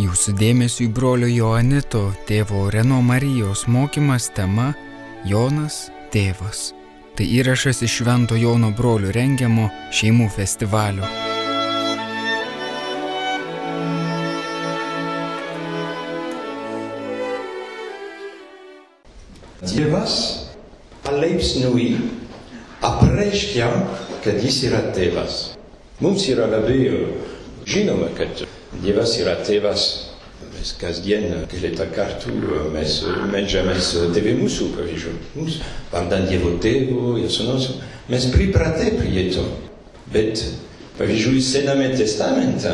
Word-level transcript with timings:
Jūsų 0.00 0.32
dėmesio 0.32 0.86
į 0.86 0.92
brolio 0.96 1.26
Joanito 1.28 2.00
tėvo 2.24 2.62
Reno 2.72 3.02
Marijos 3.04 3.66
mokymas 3.68 4.30
tema 4.32 4.70
Jonas 5.28 5.90
tėvas. 6.14 6.70
Tai 7.18 7.26
įrašas 7.28 7.82
iš 7.84 7.98
Švento 7.98 8.38
Jono 8.40 8.70
brolių 8.72 9.10
rengiamo 9.12 9.66
šeimų 9.92 10.30
festivalio. 10.32 11.04
Dievas 19.66 20.16
palaipsniui 21.04 21.90
apreiškia, 22.88 23.68
kad 24.24 24.40
jis 24.40 24.62
yra 24.70 24.80
tėvas. 24.96 25.42
Mums 26.00 26.24
yra 26.32 26.48
labai 26.48 26.80
žinoma, 27.68 28.08
kad 28.16 28.48
Dievas 28.80 29.16
yra 29.20 29.36
tėvas. 29.44 29.88
Mes 30.50 30.70
kasdien 30.80 31.26
keletą 31.48 31.86
kartų 31.92 32.32
mes 32.72 32.94
meldžiamės 33.32 33.90
Tėvė 34.14 34.34
mūsų, 34.38 34.70
pavyzdžiui. 34.76 35.12
Mums 35.36 35.58
vardan 35.92 36.26
Dievo 36.28 36.54
tėvo 36.64 37.14
ir 37.20 37.28
sūnaus. 37.32 37.74
Mes 38.10 38.26
pripratę 38.32 38.90
prie 38.96 39.26
to. 39.34 39.44
Bet, 40.12 40.42
pavyzdžiui, 40.98 41.42
Sename 41.44 41.90
testamente 41.96 42.72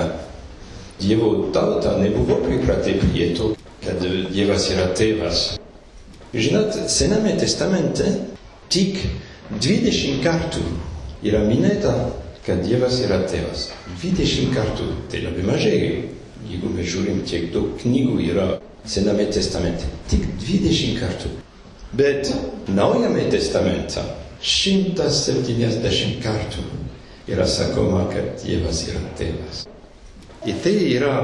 Dievo 1.03 1.51
tauta 1.55 1.97
nebuvo 1.99 2.39
pripratę 2.47 2.97
prie 3.03 3.33
to, 3.37 3.53
kad 3.85 4.03
Dievas 4.33 4.71
yra 4.75 4.89
tėvas. 4.97 5.45
Žinot, 6.35 6.87
Sename 6.91 7.35
testamente 7.41 8.15
tik 8.73 9.03
20 9.59 10.23
kartų 10.25 10.63
yra 11.27 11.43
minėta, 11.47 11.93
kad 12.47 12.63
Dievas 12.63 13.01
yra 13.03 13.19
tėvas. 13.27 13.71
20 14.03 14.53
kartų, 14.55 14.87
tai 15.11 15.25
labai 15.25 15.43
mažai. 15.47 15.81
Jeigu 16.47 16.71
mes 16.71 16.87
žiūrim, 16.87 17.25
tiek 17.27 17.49
daug 17.55 17.75
knygų 17.83 18.21
yra 18.31 18.47
Sename 18.87 19.25
testamente, 19.35 19.89
tik 20.07 20.23
20 20.45 21.01
kartų. 21.01 21.33
Bet 21.99 22.31
Naujame 22.71 23.25
testamente 23.33 24.03
170 24.43 26.21
kartų 26.23 26.63
yra 27.27 27.47
sakoma, 27.51 28.05
kad 28.13 28.37
Dievas 28.45 28.85
yra 28.87 29.03
tėvas. 29.19 29.65
Ir 30.47 30.61
tai 30.63 30.77
yra 30.93 31.17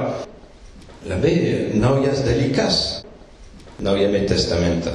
labai 1.06 1.36
naujas 1.78 2.24
dalykas 2.26 2.80
Naujame 3.82 4.24
testamente, 4.26 4.90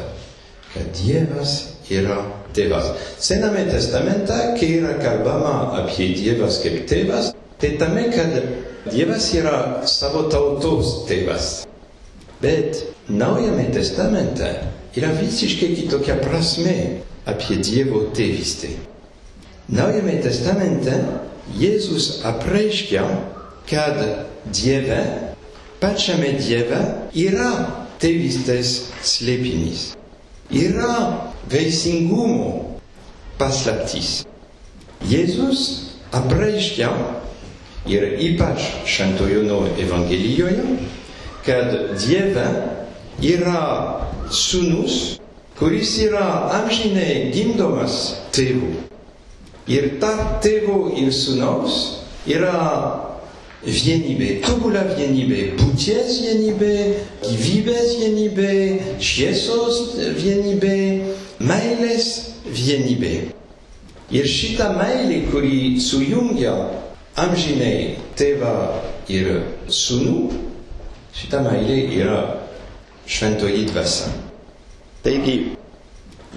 kad 0.73 0.91
Dievas 0.95 1.55
yra 1.91 2.19
tėvas. 2.55 2.91
Sename 3.19 3.65
testamente, 3.71 4.37
kai 4.59 4.69
yra 4.79 4.97
kalbama 5.01 5.81
apie 5.81 6.13
Dievas 6.15 6.61
kaip 6.63 6.85
tėvas, 6.89 7.33
tai 7.59 7.75
tame, 7.81 8.07
kad 8.13 8.37
Dievas 8.91 9.31
yra 9.35 9.87
savo 9.89 10.27
tautos 10.31 11.01
tėvas. 11.09 11.65
Bet 12.39 12.85
Naujame 13.09 13.71
testamente 13.71 14.47
yra 14.95 15.13
visiškai 15.15 15.75
kitokia 15.75 16.17
prasme 16.19 16.99
apie 17.23 17.55
Dievo 17.63 18.01
tėvystę. 18.11 18.73
Naujame 19.71 20.17
testamente 20.19 20.91
Jėzus 21.55 22.25
apreiškia, 22.27 23.05
kad 23.69 24.03
Dieve, 24.51 24.99
pačiame 25.79 26.33
Dieve 26.35 26.81
yra 27.15 27.53
tėvystės 28.03 28.73
slėpinys. 28.99 29.93
Yra 30.51 31.26
veisingumo 31.51 32.79
paslaptis. 33.37 34.25
Jėzus 35.07 35.61
apreiškia 36.15 36.89
ir 37.87 38.17
ypač 38.19 38.65
Šventojono 38.89 39.61
Evangelijoje, 39.79 40.65
kad 41.45 41.71
Dieve 42.01 42.47
yra 43.23 43.61
sūnus, 44.33 45.17
kuris 45.59 45.95
yra 46.03 46.27
amžinai 46.59 47.31
gimdomas 47.33 48.17
tėvų. 48.35 48.73
Ir 49.67 49.97
tarp 50.01 50.39
tėvo 50.43 50.93
ir 50.95 51.11
sūnaus 51.11 51.77
yra 52.27 53.07
vienybė, 53.65 54.29
tobula 54.45 54.83
vienybė, 54.95 55.57
būties 55.59 56.19
vienybė, 56.23 56.73
gyvybės 57.23 57.95
vienybė, 57.99 58.51
šviesos 59.03 59.97
vienybė, 60.19 60.77
meilės 61.49 62.09
vienybė. 62.47 63.13
Ir 64.15 64.27
šita 64.31 64.69
meilė, 64.77 65.23
kuri 65.31 65.79
sujungia 65.83 66.53
amžinai 67.19 67.97
tėvą 68.19 68.53
ir 69.11 69.31
sūnų, 69.67 70.21
šita 71.17 71.41
meilė 71.43 71.79
yra 71.99 72.19
šventoji 73.07 73.65
dvasia. 73.71 74.11
Taigi, 75.03 75.37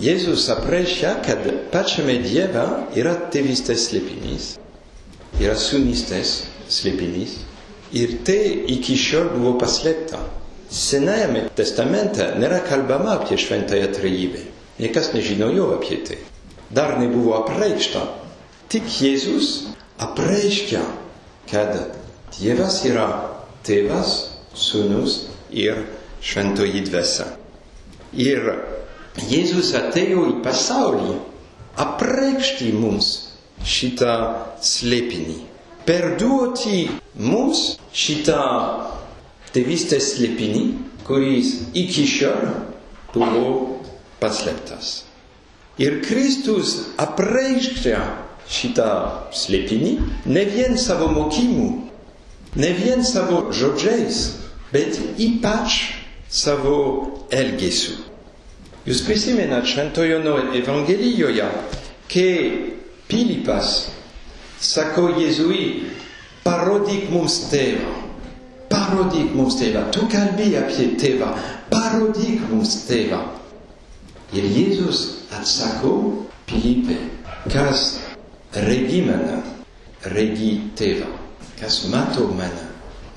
Jėzus 0.01 0.47
apreiškia, 0.55 1.17
kad 1.27 1.45
pačiame 1.73 2.15
Dieve 2.25 2.63
yra 2.97 3.13
tėvystės 3.35 3.89
slėpinys, 3.91 4.47
yra 5.43 5.57
sūnystės 5.61 6.31
slėpinys 6.73 7.35
ir 7.93 8.15
tai 8.25 8.39
iki 8.73 8.97
šiol 8.97 9.33
buvo 9.35 9.57
paslėpta. 9.61 10.23
Senajame 10.71 11.49
testamente 11.59 12.31
nėra 12.39 12.63
kalbama 12.69 13.19
apie 13.19 13.37
šventąją 13.43 13.91
trejybę. 13.97 14.47
Niekas 14.81 15.13
nežinojo 15.13 15.75
apie 15.77 16.01
tai. 16.07 16.19
Dar 16.71 16.97
nebuvo 17.01 17.35
apreikšta. 17.43 18.01
Tik 18.71 18.87
Jėzus 18.87 19.75
apreiškia, 20.01 20.83
kad 21.51 21.99
Dievas 22.39 22.79
yra 22.87 23.09
tėvas, 23.67 24.13
sūnus 24.55 25.17
ir 25.51 25.83
šventoji 26.23 26.85
dvasia. 26.87 27.27
Ir 28.15 28.47
Jėzus 29.31 29.75
atėjo 29.77 30.29
į 30.31 30.37
pasaulį 30.45 31.17
apreikšti 31.83 32.71
mums 32.73 33.11
šitą 33.67 34.15
slėpinį, 34.65 35.37
perduoti 35.85 36.87
mums 37.19 37.75
šitą 37.93 38.41
tėvystės 39.55 40.15
slėpinį, 40.15 40.65
kuris 41.05 41.57
iki 41.75 42.07
šiol 42.09 42.47
buvo 43.13 43.70
paslėptas. 44.21 45.05
Ir 45.81 46.01
Kristus 46.05 46.77
apreiškia 47.01 48.01
šitą 48.51 48.91
slėpinį 49.33 49.93
ne 50.29 50.43
vien 50.51 50.77
savo 50.79 51.09
mokymu, 51.15 51.69
ne 52.61 52.71
vien 52.77 53.05
savo 53.07 53.47
žodžiais, 53.55 54.21
bet 54.75 54.99
ypač 55.23 55.79
savo 56.31 56.77
elgesiu. 57.33 57.97
Jūs 58.89 59.03
prisimenat 59.07 59.69
Šventojono 59.69 60.37
Evangelijoje, 60.57 61.47
kai 62.11 62.35
Pilypas 63.11 63.91
sako 64.61 65.11
Jėzui, 65.19 65.65
parodyk 66.45 67.11
mums 67.13 67.37
tėvą, 67.51 67.93
parodyk 68.71 69.35
mums 69.37 69.59
tėvą, 69.61 69.89
tu 69.95 70.07
kalbi 70.13 70.55
apie 70.59 70.93
tėvą, 71.01 71.33
parodyk 71.73 72.45
mums 72.51 72.83
tėvą. 72.89 73.21
Ir 74.31 74.47
Jėzus 74.47 75.01
atsako 75.35 75.95
Pilypė, 76.47 76.97
kas 77.51 77.99
regi 78.67 79.03
mane, 79.07 79.41
regi 80.15 80.53
tėvą, 80.79 81.09
kas 81.61 81.85
mato 81.91 82.29
mane, 82.39 82.67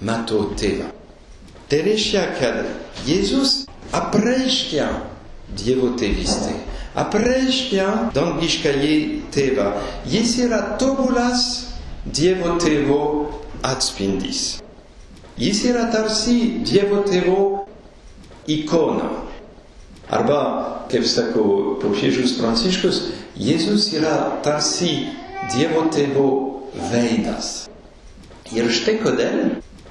mato 0.01 0.43
tėvą. 0.57 0.89
Tai 1.69 1.79
reiškia, 1.85 2.23
kad 2.37 2.63
Jėzus 3.07 3.63
apreiškia 3.93 4.87
Dievo 5.53 5.91
tėvystę, 6.01 6.53
apreiškia 6.97 7.87
dangiškąjį 8.15 8.95
tėvą. 9.33 9.67
Jis 10.09 10.37
yra 10.47 10.61
tobulas 10.81 11.45
Dievo 12.05 12.55
tėvo 12.61 13.01
atspindys. 13.65 14.63
Jis 15.37 15.61
yra 15.69 15.87
tarsi 15.93 16.63
Dievo 16.65 17.03
tėvo 17.05 17.37
ikona. 18.49 19.11
Arba, 20.09 20.39
kaip 20.91 21.05
sako 21.07 21.43
popiežius 21.81 22.35
Pranciškus, 22.39 23.01
Jėzus 23.39 23.89
yra 23.95 24.41
tarsi 24.43 25.07
Dievo 25.53 25.87
tėvo 25.91 26.27
veidas. 26.91 27.69
Ir 28.53 28.69
štai 28.71 28.99
kodėl 29.01 29.39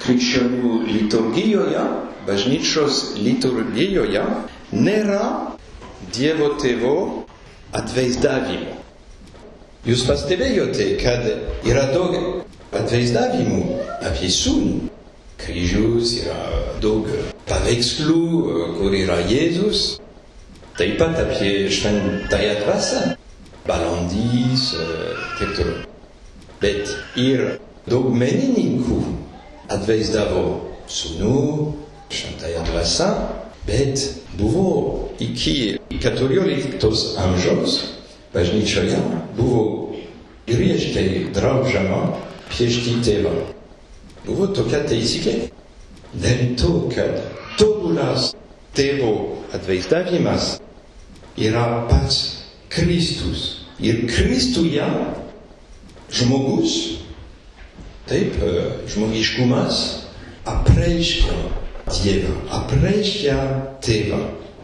krikščionių 0.03 0.73
liturgijoje, 0.87 1.83
bažnyčios 2.27 3.03
liturgijoje, 3.19 4.23
nėra 4.73 5.25
Dievo 6.15 6.53
tėvo 6.61 6.95
atvaizdavimo. 7.73 8.79
Jūs 9.83 10.05
pastebėjote, 10.07 10.93
kad 11.03 11.27
yra 11.67 11.89
daug 11.91 12.15
atvaizdavimų 12.79 13.63
apie 14.07 14.31
sūnų. 14.31 14.89
Kryžius 15.43 16.13
yra 16.23 16.39
daug 16.83 17.09
paveikslų, 17.49 18.21
kur 18.79 18.95
yra 18.95 19.19
Jėzus. 19.27 20.02
Taip 20.79 20.99
pat 20.99 21.19
apie 21.21 21.71
šventąją 21.71 22.55
dvasę. 22.65 23.17
Balandys, 23.67 24.75
taip 25.39 25.51
toliau. 25.57 25.85
Bet 26.63 26.89
ir 27.19 27.43
daug 27.91 28.09
menininkų 28.15 28.97
atvaizdavo 29.75 30.43
sūnų, 30.91 31.37
šventąją 32.11 32.63
dvasą, 32.71 33.09
bet 33.69 34.03
buvo 34.41 35.09
iki 35.23 35.79
14 36.01 37.19
amžiaus 37.27 37.77
bažnyčioje 38.35 38.99
buvo 39.37 39.93
griežtai 40.49 41.29
draudžiama 41.37 42.01
piešti 42.51 42.97
tėvą. 43.05 43.35
Buvo 44.27 44.49
tokia 44.57 44.83
taisyklė. 44.89 45.51
Dėl 46.13 46.43
to, 46.61 46.73
kad 46.93 47.21
tobulas 47.61 48.33
tėvo 48.77 49.13
atvaizdavimas 49.57 50.59
yra 51.37 51.87
pats 51.89 52.43
Kristus. 52.69 53.63
Ir 53.83 54.07
Kristuje 54.07 54.85
žmogus, 56.13 57.03
taip, 58.07 58.37
žmogiškumas 58.93 59.81
apreiškia 60.47 61.39
Dievą, 61.93 62.35
apreiškia 62.57 63.37
tėvą. 63.85 64.21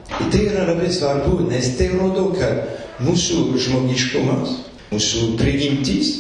Ir 0.08 0.30
tai 0.32 0.42
yra 0.46 0.64
labai 0.70 0.88
svarbu, 0.92 1.48
nes 1.50 1.72
tai 1.76 1.90
rodo, 1.92 2.30
kad 2.38 3.02
mūsų 3.04 3.58
žmogiškumas, 3.58 4.54
mūsų 4.92 5.32
prigimtis, 5.40 6.12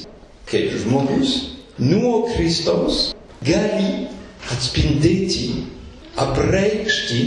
kaip 0.50 0.74
žmogus, 0.82 1.36
nuo 1.78 2.26
Kristaus 2.32 3.12
gali 3.46 4.08
atspindėti, 4.52 5.62
apreikšti 6.18 7.22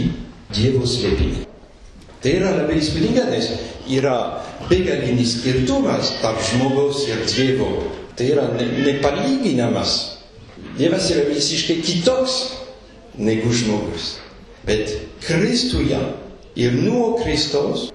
Dievo 0.52 0.84
slėpinį. 0.86 1.51
Tai 2.22 2.32
yra 2.38 2.52
labai 2.54 2.78
įspūdinga, 2.78 3.24
nes 3.32 3.48
yra 3.90 4.14
begalinis 4.68 5.36
skirtumas 5.40 6.12
tarp 6.22 6.38
žmogaus 6.52 7.02
ir 7.10 7.24
Dievo. 7.26 7.70
Tai 8.14 8.28
yra 8.30 8.44
ne, 8.54 8.68
nepalyginamas. 8.86 9.94
Dievas 10.78 11.08
yra 11.10 11.24
visiškai 11.26 11.80
kitoks 11.82 12.36
negu 13.18 13.50
žmogus. 13.50 14.16
Bet 14.66 14.94
Kristuje 15.24 15.98
ir 16.54 16.78
nuo 16.78 17.16
Kristaus 17.18 17.88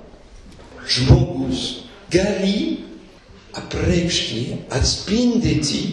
žmogus 0.87 1.63
gali 2.11 2.83
apreikšti, 3.55 4.65
atspindėti 4.75 5.83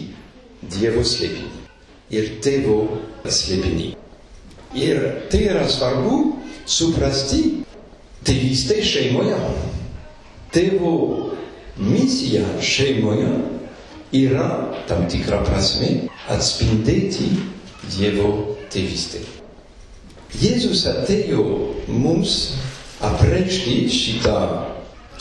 Dievo 0.75 1.03
slėpinį 1.07 1.65
ir 2.13 2.33
tėvo 2.43 2.79
slėpinį. 3.25 3.93
Ir 4.75 4.99
tai 5.31 5.45
yra 5.47 5.63
svarbu 5.71 6.17
suprasti 6.67 7.41
tėvystė 8.25 8.81
šeimoje. 8.85 9.37
Tėvo 10.55 10.93
misija 11.77 12.45
šeimoje 12.63 13.29
yra 14.15 14.47
tam 14.89 15.05
tikra 15.11 15.41
prasme 15.47 16.07
atspindėti 16.31 17.29
Dievo 17.85 18.29
tėvystę. 18.73 19.19
Jėzus 20.41 20.85
atėjo 20.89 21.43
mums 21.87 22.31
apreikšti 23.05 23.75
šitą 23.93 24.39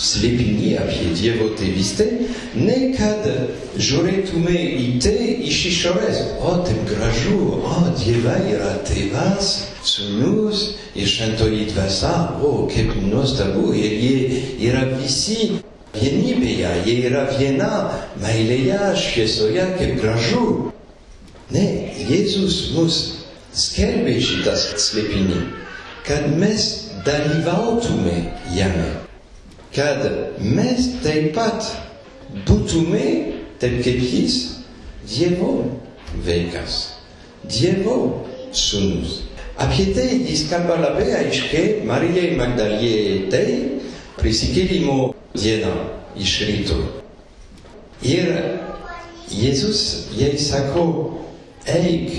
slėpinį 0.01 0.71
apie 0.83 1.11
Dievo 1.15 1.51
tėvystę, 1.59 2.07
ne 2.59 2.79
kad 2.97 3.27
žiūrėtume 3.79 4.55
į 4.55 4.87
tai 5.03 5.29
iš 5.47 5.61
išorės, 5.71 6.23
o 6.43 6.57
taip 6.67 6.83
gražu, 6.91 7.39
o 7.63 7.77
Dieva 8.01 8.35
yra 8.51 8.73
tėvas, 8.89 9.53
sūnus 9.87 10.65
ir 10.99 11.11
šventoji 11.11 11.69
dvasia, 11.71 12.15
o 12.43 12.67
kaip 12.71 12.95
nuostabu, 13.05 13.71
ir 13.77 13.95
jie 14.03 14.43
yra 14.71 14.85
visi 14.99 15.61
vienybėje, 15.95 16.73
jie 16.89 16.97
yra 17.11 17.27
viena 17.37 17.73
meilėje, 18.23 18.95
šviesoje, 18.99 19.69
kaip 19.79 20.01
gražu. 20.03 20.47
Ne, 21.55 21.67
Jėzus 22.09 22.73
mus 22.75 22.99
skelbė 23.55 24.17
šitas 24.19 24.73
slėpinį, 24.89 25.45
kad 26.09 26.27
mes 26.41 26.67
dalyvautume 27.07 28.19
jame 28.57 29.04
kad 29.75 30.05
mes 30.39 30.89
taip 31.03 31.33
pat 31.35 31.67
būtume, 32.47 33.07
taip 33.61 33.81
kaip 33.85 34.03
jis, 34.03 34.37
Dievo 35.05 35.67
vaikas, 36.25 36.95
Dievo 37.45 37.97
sūnus. 38.57 39.19
Apie 39.61 39.91
tai 39.95 40.09
jis 40.25 40.47
kalba 40.51 40.79
labai 40.81 41.11
aiškiai 41.19 41.85
Marijai 41.87 42.33
Magdalietei 42.39 43.59
prisikėlimo 44.19 45.13
dieną 45.37 45.75
iš 46.19 46.33
ryto. 46.49 46.79
Ir 48.03 48.33
Jėzus 49.35 50.11
jai 50.17 50.35
sako, 50.41 50.87
eik 51.69 52.11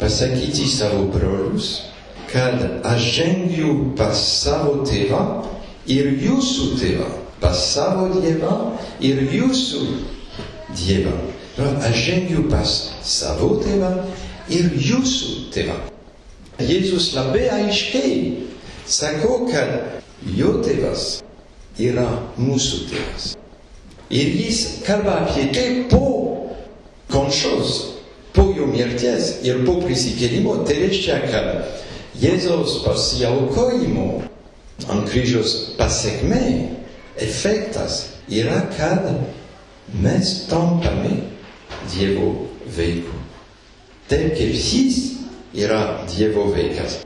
pasakyti 0.00 0.68
savo 0.70 1.08
brolius, 1.12 1.90
kad 2.30 2.62
aš 2.86 3.10
žengiu 3.18 3.74
pas 3.98 4.16
savo 4.16 4.82
tėvą 4.88 5.53
ir 5.90 6.10
jūsų 6.22 6.68
tėvą, 6.80 7.08
pas 7.40 7.60
savo 7.74 8.08
dievą 8.14 8.54
ir 9.04 9.20
jūsų 9.32 9.82
dievą. 10.78 11.14
Aš 11.86 11.98
žengiu 12.08 12.46
pas 12.50 12.70
savo 13.06 13.54
tėvą 13.62 13.90
ir 14.50 14.72
jūsų 14.74 15.50
tėvą. 15.54 15.76
Jėzus 16.62 17.12
labai 17.14 17.48
aiškiai 17.50 18.16
sako, 18.86 19.44
kad 19.50 20.02
jo 20.38 20.56
tėvas 20.64 21.22
yra 21.78 22.06
mūsų 22.38 22.84
tėvas. 22.90 23.32
Ir 24.14 24.36
jis 24.38 24.60
kalba 24.86 25.24
apie 25.24 25.48
tai 25.54 25.68
po 25.90 26.50
kančios, 27.10 27.98
po 28.34 28.46
jo 28.54 28.68
mirties 28.70 29.40
ir 29.46 29.64
po 29.66 29.80
prisikėlimo. 29.82 30.60
Tai 30.66 30.78
reiškia, 30.84 31.18
kad 31.32 31.80
Jėzaus 32.22 32.84
pasiaukojimo 32.84 34.22
ant 34.92 35.08
kryžiaus 35.08 35.76
pasiekmė, 35.78 36.40
efektas 37.22 38.00
yra, 38.28 38.60
kad 38.76 39.06
mes 40.02 40.34
tampame 40.50 41.20
Dievo 41.92 42.48
vaiku. 42.76 43.16
Taip 44.08 44.34
kaip 44.36 44.54
jis 44.56 44.98
yra 45.54 46.04
Dievo 46.08 46.48
vaikas. 46.54 47.02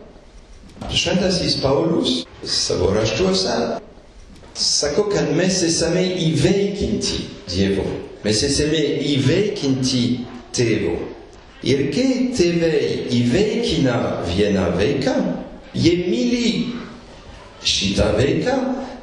Šventasis 0.95 1.59
Paulius 1.63 2.23
savo 2.47 2.93
raštuose 2.95 3.81
sako, 4.55 5.09
kad 5.13 5.35
mes 5.37 5.63
esame 5.67 6.05
įveikinti 6.29 7.25
Dievo. 7.51 7.85
Mes 8.25 8.43
esame 8.47 8.81
įveikinti 9.15 10.03
tėvo. 10.55 10.97
Ir 11.67 11.89
kai 11.95 12.31
tėvai 12.39 12.81
įveikina 13.19 13.99
vieną 14.31 14.69
vaiką, 14.79 15.15
jie 15.75 15.95
myli 16.07 16.51
šitą 17.65 18.13
vaiką, 18.19 18.57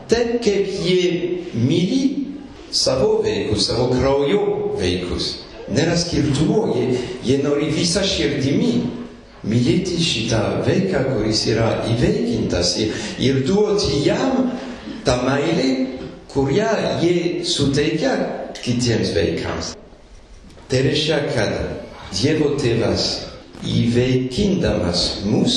taip 0.09 0.37
kaip 0.43 0.69
jie 0.85 1.01
myli 1.53 2.03
savo 2.71 3.21
vaikus, 3.23 3.67
savo 3.67 3.89
kraujo 3.93 4.75
vaikus. 4.79 5.31
Nėra 5.73 5.95
skirtumo, 5.97 6.67
jie, 6.75 6.99
jie 7.25 7.39
nori 7.41 7.71
visą 7.73 8.03
širdimi 8.05 8.73
mylėti 9.45 9.97
šitą 10.01 10.41
vaiką, 10.65 11.01
kuris 11.13 11.45
yra 11.49 11.69
įveikintas 11.89 12.75
ir, 12.83 12.93
ir 13.21 13.41
duoti 13.47 14.03
jam 14.05 14.51
tą 15.05 15.17
meilę, 15.25 15.69
kurią 16.33 16.69
jie 17.01 17.45
suteikia 17.45 18.13
kitiems 18.61 19.13
vaikams. 19.15 19.73
Tai 20.69 20.81
reiškia, 20.87 21.19
kad 21.33 21.57
Dievo 22.15 22.53
tėvas 22.61 23.05
įveikindamas 23.65 25.01
mus, 25.27 25.55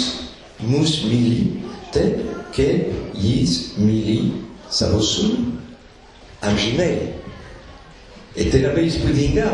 mus 0.64 0.99
myli 1.07 1.61
taip, 1.95 2.38
kaip 2.59 3.15
jis 3.15 3.79
myli 3.79 4.19
savo 4.71 4.99
sūnų 4.99 5.45
amžinai. 6.49 6.93
Ir 8.38 8.50
tai 8.53 8.62
labai 8.62 8.87
įspūdinga. 8.88 9.49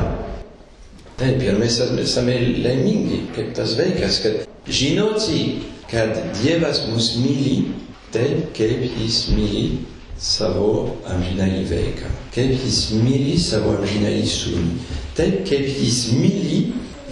Taip, 1.15 1.39
ir 1.47 1.59
mes 1.61 1.77
esame 1.79 2.35
laimingi, 2.65 3.21
kaip 3.37 3.53
tas 3.55 3.77
vaikas, 3.79 4.19
kad 4.25 4.41
žinoti, 4.67 5.61
kad 5.91 6.17
Dievas 6.41 6.83
mus 6.89 7.13
myli 7.23 7.69
taip, 8.15 8.49
kaip 8.57 8.83
jis 8.99 9.21
myli 9.37 9.85
savo 10.19 10.97
amžinai 11.11 11.63
vaiką, 11.71 12.11
kaip 12.35 12.57
jis 12.65 12.81
myli 12.99 13.37
savo 13.39 13.77
amžinai 13.79 14.25
sūnų, 14.27 14.81
taip, 15.15 15.45
kaip 15.47 15.71
jis 15.71 16.01
myli 16.19 16.65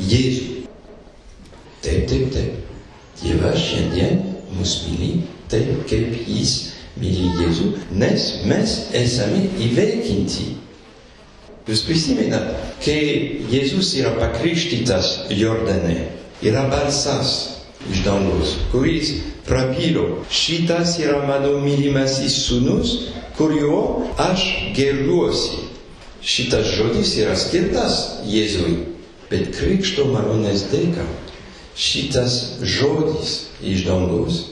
Jėzų. 0.03 0.67
Taip, 1.85 2.07
taip, 2.11 2.29
taip. 2.35 2.59
Dievas 3.23 3.59
šiandien 3.61 4.32
mus 4.57 4.83
myli 4.87 5.23
taip, 5.53 5.85
kaip 5.91 6.17
jis 6.27 6.73
myli 7.01 7.31
Jėzų, 7.41 7.69
nes 7.97 8.27
mes 8.49 8.75
esame 8.97 9.47
įveikinti. 9.67 10.49
Jūs 11.69 11.85
prisimenat, 11.87 12.49
kai 12.83 13.43
Jėzus 13.53 13.93
yra 14.01 14.17
pakrikštytas 14.19 15.13
Jordane, 15.39 16.09
yra 16.43 16.67
balsas 16.73 17.35
iš 17.91 18.03
dangaus, 18.07 18.57
kuris 18.73 19.13
prabilo, 19.47 20.25
šitas 20.31 20.97
yra 21.03 21.21
mano 21.27 21.57
mylimasis 21.63 22.41
sūnus, 22.49 22.97
kuriuo 23.39 24.09
aš 24.23 24.47
gėriuosi. 24.77 25.69
Šitas 26.23 26.69
žodis 26.77 27.17
yra 27.19 27.35
skirtas 27.39 27.97
Jėzui, 28.31 28.77
bet 29.31 29.49
krikšto 29.57 30.07
malonės 30.13 30.69
dėka 30.71 31.07
šitas 31.79 32.61
žodis 32.63 33.52
iš 33.63 33.87
dangaus 33.87 34.43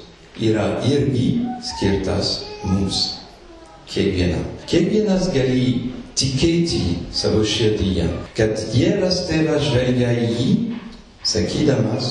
yra 0.41 0.81
irgi 0.87 1.41
skirtas 1.65 2.41
mums. 2.65 3.21
Kiekvienam. 3.91 4.45
Kiekvienas 4.71 5.33
gali 5.35 5.91
tikėti 6.15 6.81
savo 7.15 7.43
širdyje, 7.43 8.07
kad 8.39 8.55
Dievas 8.71 9.25
tėvas 9.27 9.65
žvelgia 9.67 10.13
į 10.15 10.29
jį, 10.31 10.51
sakydamas, 11.27 12.11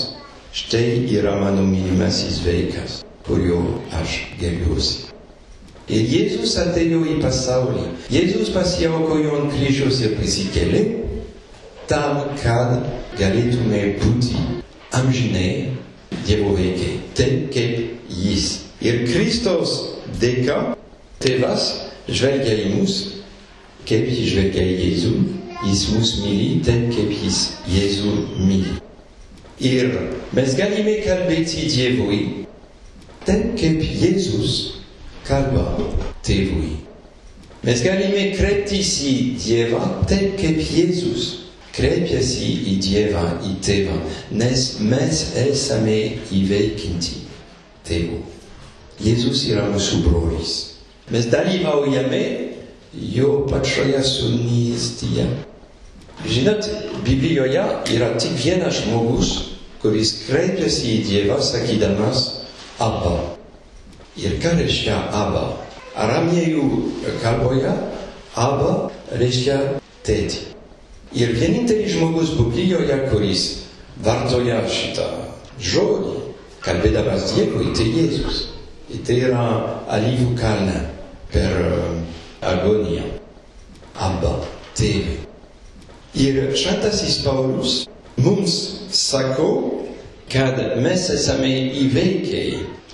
štai 0.52 1.06
yra 1.16 1.38
mano 1.40 1.64
mylimasis 1.64 2.42
vaikas, 2.44 3.00
kurio 3.24 3.62
aš 3.96 4.20
gerbiuosi. 4.42 5.08
Ir 5.90 6.06
Jėzus 6.06 6.52
atėjo 6.62 7.02
į 7.10 7.16
pasaulį. 7.24 7.88
Jėzus 8.14 8.52
pasiaukojo 8.54 9.40
ant 9.40 9.56
kryžiaus 9.56 10.04
ir 10.06 10.18
prisikėlė 10.20 10.84
tam, 11.90 12.20
kad 12.44 12.84
galėtume 13.18 13.96
būti 14.04 14.38
amžinai 14.94 15.54
Diemo 16.26 16.54
veke, 16.58 17.00
ten 17.14 17.50
ket 17.50 17.80
yiz. 18.10 18.70
Ir 18.82 19.06
Christos 19.08 20.00
deka 20.22 20.76
tevas 21.20 21.92
jvelga 22.08 22.54
imus, 22.54 23.22
kepi 23.86 24.26
jvelga 24.26 24.64
Jezu, 24.64 25.14
ismus 25.72 26.22
mili, 26.24 26.62
ten 26.66 26.90
kepis 26.92 27.60
Jezu 27.68 28.14
mili. 28.48 28.78
Ir 29.60 29.92
mes 30.34 30.56
mezganime 30.56 31.02
kalbeti 31.04 31.68
dievoi, 31.68 32.46
ten 33.26 33.56
kep 33.56 33.84
Jezus 33.84 34.80
kalba 35.28 35.76
tevoi. 36.24 36.80
Mezganime 37.64 38.32
kretisi 38.38 39.36
dieva, 39.36 40.06
ten 40.08 40.38
kep 40.40 40.64
Jezus 40.64 41.49
kreipiasi 41.80 42.52
į 42.74 42.76
Dievą, 42.84 43.26
į 43.48 43.56
tėvą, 43.64 43.96
nes 44.36 44.66
mes 44.84 45.24
esame 45.40 46.00
įveikinti 46.36 47.24
tėvų. 47.88 48.20
Jėzus 49.00 49.46
yra 49.48 49.70
mūsų 49.72 50.02
brolis. 50.04 50.56
Mes 51.10 51.30
dalyvaujame 51.32 52.24
jo 53.16 53.46
pačioje 53.50 54.02
sunystyje. 54.04 55.26
Žinot, 56.28 56.68
Biblijoje 57.08 57.64
yra 57.96 58.12
tik 58.20 58.36
vienas 58.44 58.82
žmogus, 58.84 59.32
kuris 59.80 60.12
kreipiasi 60.28 60.98
į 60.98 61.00
Dievą 61.08 61.40
sakydamas 61.40 62.26
Abba. 62.84 63.16
Ir 64.20 64.36
ką 64.44 64.58
reiškia 64.60 65.00
Abba? 65.16 65.48
Aramėjų 65.96 66.68
kalboje 67.24 67.72
Abba 68.36 68.74
reiškia 69.16 69.60
tėti. 70.04 70.49
Ir 71.14 71.32
vienintelis 71.34 71.96
žmogus 71.96 72.36
Biblijoje, 72.38 72.98
kuris 73.10 73.46
vartoja 74.06 74.60
šitą 74.70 75.08
žodį, 75.58 76.12
kalbėdamas 76.62 77.32
Dievui, 77.34 77.72
tai 77.74 77.88
Jėzus. 77.96 78.44
Ir 78.94 79.02
tai 79.06 79.16
yra 79.26 79.46
alyvų 79.90 80.36
kalne 80.38 80.84
per 81.34 81.56
agoniją. 82.46 83.08
Abba, 83.98 84.36
tėvė. 84.78 85.18
Ir 86.18 86.40
šventasis 86.58 87.20
Paulius 87.26 87.74
mums 88.22 88.56
sako, 88.94 89.50
kad 90.30 90.62
mes 90.82 91.10
esame 91.18 91.52
įveikę 91.88 92.46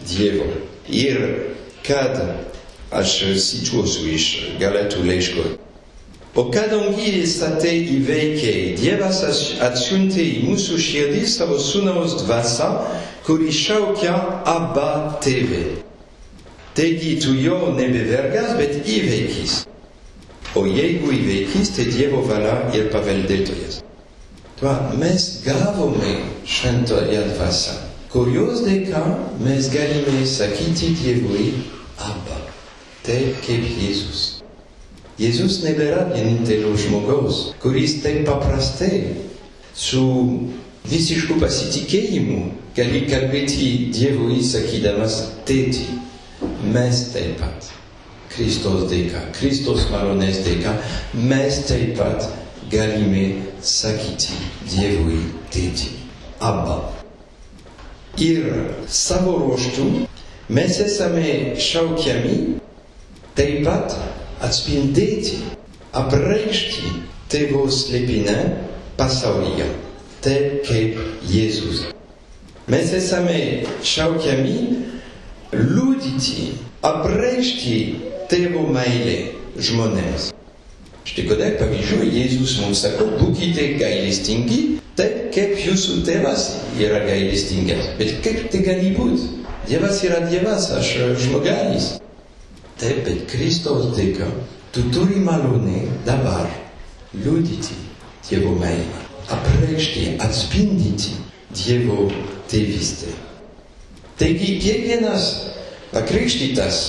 Dievo. 0.07 0.47
Ir 0.87 1.21
kad 1.83 2.15
aš 2.95 3.19
cituosiu 3.43 4.07
iš 4.15 4.31
Galatų 4.61 5.03
laiško 5.03 5.47
O 6.35 6.51
kadangi 6.51 7.21
esate 7.23 7.69
įveikę, 7.95 8.53
Dievas 8.75 9.21
atsiuntė 9.63 10.19
į 10.19 10.41
mūsų 10.49 10.79
širdį 10.83 11.21
savo 11.31 11.55
sūnaus 11.63 12.17
dvasą, 12.25 12.67
kuri 13.23 13.53
šaukia 13.55 14.17
Abba 14.51 14.89
tėvė. 15.23 15.61
Taigi 16.75 17.13
tu 17.23 17.37
jo 17.39 17.71
nebe 17.79 18.03
vergas, 18.11 18.51
bet 18.59 18.83
įveikis. 18.83 19.61
O 20.59 20.65
jeigu 20.67 21.15
įveikis, 21.15 21.71
tai 21.77 21.87
Dievo 21.95 22.19
valia 22.27 22.59
ir 22.75 22.91
paveldėtojas. 22.91 23.79
Tuo 24.59 24.75
mes 24.99 25.31
gavome 25.47 26.17
šventąją 26.43 27.29
dvasą, 27.31 27.79
kurios 28.11 28.65
dėka 28.67 29.07
mes 29.39 29.71
galime 29.71 30.27
sakyti 30.27 30.91
Dievui 30.99 31.53
Abba, 31.95 32.43
taip 33.07 33.39
kaip 33.47 33.71
Jėzus. 33.79 34.44
Jėzus 35.15 35.61
nebėra 35.63 36.09
vienintelio 36.09 36.73
žmogaus, 36.75 37.53
kuris 37.63 38.01
taip 38.03 38.25
paprastai 38.27 39.13
su 39.71 40.01
visišku 40.91 41.37
pasitikėjimu 41.39 42.39
gali 42.75 43.05
kalbėti 43.07 43.69
Dievui 43.95 44.41
sakydamas 44.43 45.21
tėti. 45.47 45.87
Mes 46.73 46.99
taip 47.13 47.37
pat. 47.39 47.69
Kristos 48.33 48.89
dėka, 48.91 49.21
Kristos 49.37 49.85
malonės 49.93 50.41
dėka, 50.43 50.73
mes 51.15 51.61
taip 51.69 51.95
pat 51.95 52.27
galime 52.71 53.45
sakyti 53.63 54.35
Dievui 54.73 55.21
tėti. 55.55 55.93
Abba. 56.43 56.81
Ir 58.19 58.51
savo 58.91 59.37
ruoštų 59.45 59.87
mes 60.51 60.83
esame 60.83 61.55
šaukiami 61.63 62.35
taip 63.39 63.63
pat 63.63 63.95
atspindėti, 64.43 65.39
apreikšti 65.95 66.91
tėvo 67.31 67.65
slėpinę 67.71 68.37
pasaulyje, 68.99 69.67
taip 70.25 70.65
kaip 70.67 70.99
Jėzus. 71.29 71.85
Mes 72.71 72.93
esame 72.97 73.65
šaukiami 73.85 74.57
liudyti, 75.53 76.51
apreikšti 76.85 77.77
tėvo 78.31 78.65
meilę 78.73 79.17
žmonėms. 79.61 80.31
Štai 81.05 81.27
kodėl, 81.29 81.59
pavyzdžiui, 81.59 82.09
Jėzus 82.17 82.57
mums 82.63 82.81
sako, 82.81 83.11
būkite 83.19 83.75
gailestingi, 83.77 84.61
taip 84.97 85.29
kaip 85.35 85.59
jūsų 85.61 86.01
tėvas 86.07 86.47
yra 86.81 87.03
gailestingas. 87.05 87.91
Bet 87.99 88.17
kaip 88.25 88.47
tai 88.51 88.63
gali 88.65 88.95
būti? 88.97 89.29
Dievas 89.69 90.01
yra 90.05 90.23
Dievas, 90.29 90.71
aš 90.73 90.91
žmogelis. 91.21 91.95
Taip, 92.85 92.99
bet 93.01 93.23
Kristaus 93.31 93.87
dėka 93.97 94.27
tu 94.69 94.83
turi 94.93 95.17
malonę 95.25 95.87
dabar 96.05 96.45
liudyti 97.17 97.73
Dievo 98.27 98.51
meilę, 98.61 98.99
apreikšti, 99.33 100.03
atspindyti 100.21 101.15
Dievo 101.49 102.11
tėvystę. 102.51 103.09
Taigi 104.21 104.59
kiekvienas 104.61 105.25
pakrikštytas 105.95 106.81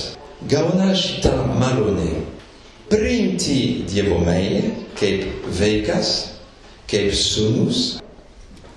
gauna 0.53 0.91
šitą 0.93 1.33
malonę 1.57 2.11
priimti 2.93 3.57
Dievo 3.89 4.19
meilę 4.21 4.75
kaip 5.01 5.49
vaikas, 5.57 6.13
kaip 6.93 7.09
sūnus, 7.23 7.81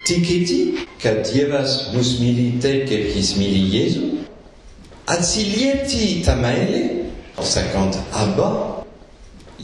tikėti, 0.08 0.86
kad 1.04 1.20
Dievas 1.28 1.90
mus 1.92 2.16
myli 2.24 2.54
taip, 2.64 2.88
kaip 2.88 3.12
jis 3.12 3.36
myli 3.36 3.66
Jėzų, 3.76 4.08
atsiliepti 5.14 6.22
tą 6.26 6.38
meilę 6.40 7.00
sakant 7.44 7.96
Abba, 8.12 8.84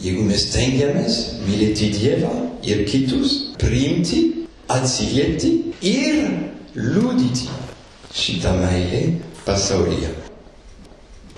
jeigu 0.00 0.24
mes 0.26 0.46
stengiamės 0.48 1.18
mylėti 1.46 1.90
Dievą 1.94 2.32
ir 2.66 2.84
kitus, 2.88 3.36
priimti, 3.60 4.46
atsiliepti 4.72 5.52
ir 5.86 6.22
liudyti 6.76 7.48
šitą 8.16 8.54
meilę 8.60 9.02
pasaulyje. 9.46 10.12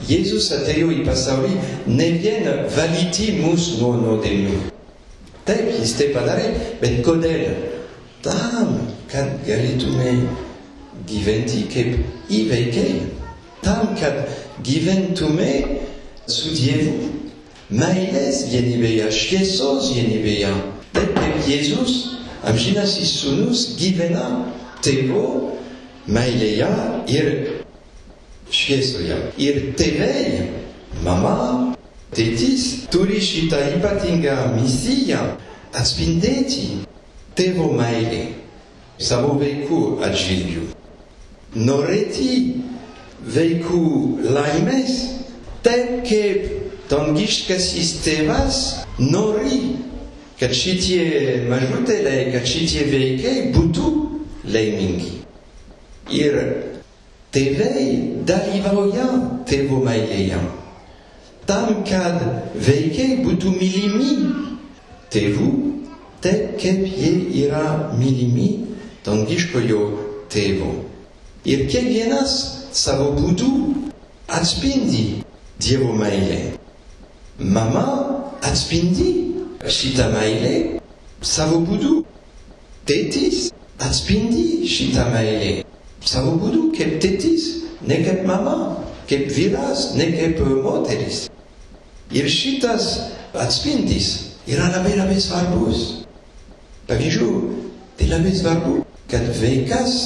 Jėzus 0.08 0.52
atėjo 0.54 0.92
į 0.94 1.04
pasaulį 1.06 1.56
ne 1.90 2.10
vien 2.22 2.46
valyti 2.76 3.32
mus 3.40 3.72
nuo 3.80 3.96
nuodėmių. 3.98 4.60
Taip, 5.48 5.72
jis 5.80 5.96
tai 5.98 6.12
padarė, 6.14 6.52
bet 6.78 7.00
kodėl? 7.06 7.48
Tam, 8.22 8.76
kad 9.10 9.40
galėtume 9.46 10.12
gyventi 11.08 11.64
kaip 11.72 12.30
įveikiai. 12.30 13.17
Tam, 13.68 13.96
kad 14.00 14.14
gyventume 14.64 15.52
su 16.25 16.54
Dievu, 16.56 17.10
meilės 17.68 18.46
vienybėje, 18.48 19.10
šviesos 19.12 19.90
vienybėje. 19.92 20.52
Taip 20.96 21.10
kaip 21.18 21.42
Jėzus, 21.44 21.96
amžinasis 22.48 23.10
sūnus, 23.18 23.64
gyvena 23.76 24.25
tėvo 24.80 25.52
meilėje 26.08 26.68
ir 27.12 27.28
šviesoje. 28.48 29.18
Ir 29.37 29.60
tėvai, 29.76 30.48
mama, 31.04 31.37
tėtis 32.16 32.88
turi 32.88 33.20
šitą 33.20 33.60
ypatingą 33.75 34.38
misiją 34.54 35.26
atspindėti 35.76 36.87
tėvo 37.37 37.68
meilę 37.76 38.25
savo 38.96 39.37
vaikų 39.44 39.82
atžvilgiu. 40.08 40.64
Norėti 41.68 42.32
vaikų 43.26 43.82
laimės 44.34 44.98
taip 45.66 46.04
kaip 46.06 46.46
dangiškasis 46.88 47.90
tėvas 48.04 48.58
nori, 48.98 49.76
kad 50.38 50.54
šitie 50.54 51.44
mažutėliai, 51.50 52.30
kad 52.32 52.46
šitie 52.48 52.87
vaikai 52.92 53.34
būtų 53.54 53.90
laimingi. 54.48 55.14
Ir 56.14 56.38
tėvai 57.34 57.84
dalyvauja 58.28 59.08
tėvo 59.48 59.82
meilėje. 59.84 60.38
Tam, 61.48 61.82
kad 61.88 62.22
vaikai 62.64 63.18
būtų 63.25 63.52
mylimi 63.56 64.12
tėvų, 65.12 65.50
taip 66.25 66.56
kaip 66.60 66.84
jie 66.87 67.12
yra 67.46 67.92
mylimi 67.96 68.48
dangiškojo 69.06 69.82
tėvo. 70.32 70.72
Ir 71.48 71.64
kiekvienas 71.70 72.57
సవబుదు 72.75 73.50
అచ్పింది 74.32 75.04
దేవమైలే 75.62 76.40
మమ 77.54 77.76
అచ్పింది 78.44 79.08
షితమైలే 79.68 80.54
సవబుదు 81.25 81.92
తెతిస్ 82.87 83.42
అచ్పింది 83.82 84.44
షితమైలే 84.66 85.52
సవబుదు 86.06 86.60
కెప్ 86.78 87.02
తెతిస్ 87.02 87.48
నెకెప్ 87.88 88.26
మమ 88.26 88.46
కెప్ 89.08 89.30
విరాస్ 89.32 89.84
నెకెప్ 89.96 90.40
మోటెరిస్ 90.64 91.22
ఇర్ 92.12 92.30
షితస్ 92.30 92.90
అచ్పిందిస్ 93.40 94.10
ఇరా 94.48 94.68
లబే 94.68 94.92
లబే 94.96 95.18
స్వర్బూస్ 95.20 95.82
పవిజు 96.90 97.26
తి 97.98 98.06
లబే 98.06 98.32
స్వర్బూ 98.32 98.72
కద్ 99.12 99.28
వేకస్ 99.40 99.96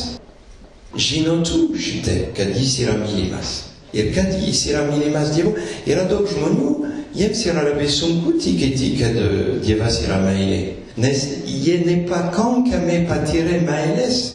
žinotų 0.97 1.73
šitai, 1.79 2.19
kad 2.37 2.53
jis 2.57 2.79
yra 2.85 2.97
mylimas. 3.01 3.53
Ir 3.93 4.13
kad 4.17 4.33
jis 4.41 4.67
yra 4.73 4.87
mylimas 4.89 5.35
Dievo, 5.37 5.53
yra 5.89 6.05
daug 6.09 6.29
žmonių, 6.29 6.71
jiems 7.17 7.43
yra 7.49 7.65
labai 7.67 7.89
sunku 7.93 8.37
tikėti, 8.41 8.95
kad 9.01 9.19
Dievas 9.65 10.01
yra 10.07 10.21
meilė. 10.25 10.63
Nes 11.01 11.25
jie 11.49 11.79
nepakankamai 11.87 13.03
patyrė 13.09 13.63
meilės, 13.65 14.33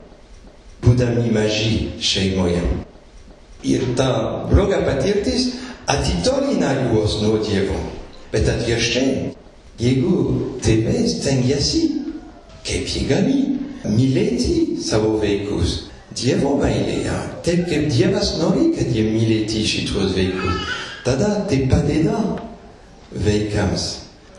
būdami 0.82 1.30
maži 1.34 1.88
šeimoje. 2.02 2.62
Ir 3.66 3.84
ta 3.98 4.10
bloga 4.50 4.84
patirtis 4.86 5.52
atitolina 5.90 6.74
juos 6.88 7.20
nuo 7.24 7.42
Dievo. 7.42 7.78
Bet 8.32 8.50
atvirkščiai, 8.52 9.34
jeigu 9.82 10.16
tėvai 10.66 11.06
stengiasi, 11.10 11.84
kaip 12.68 12.90
jie 12.92 13.06
gali 13.10 13.38
mylėti 13.88 14.78
savo 14.84 15.16
vaikus, 15.22 15.88
Dievo 16.16 16.54
meilėje, 16.56 17.16
taip 17.44 17.66
kaip 17.68 17.90
Dievas 17.92 18.38
nori, 18.40 18.70
kad 18.78 18.88
jie 18.96 19.04
mylėti 19.12 19.64
šitos 19.68 20.14
vaikus, 20.16 20.62
tada 21.04 21.34
tai 21.50 21.66
padeda 21.68 22.22
vaikams 23.12 23.88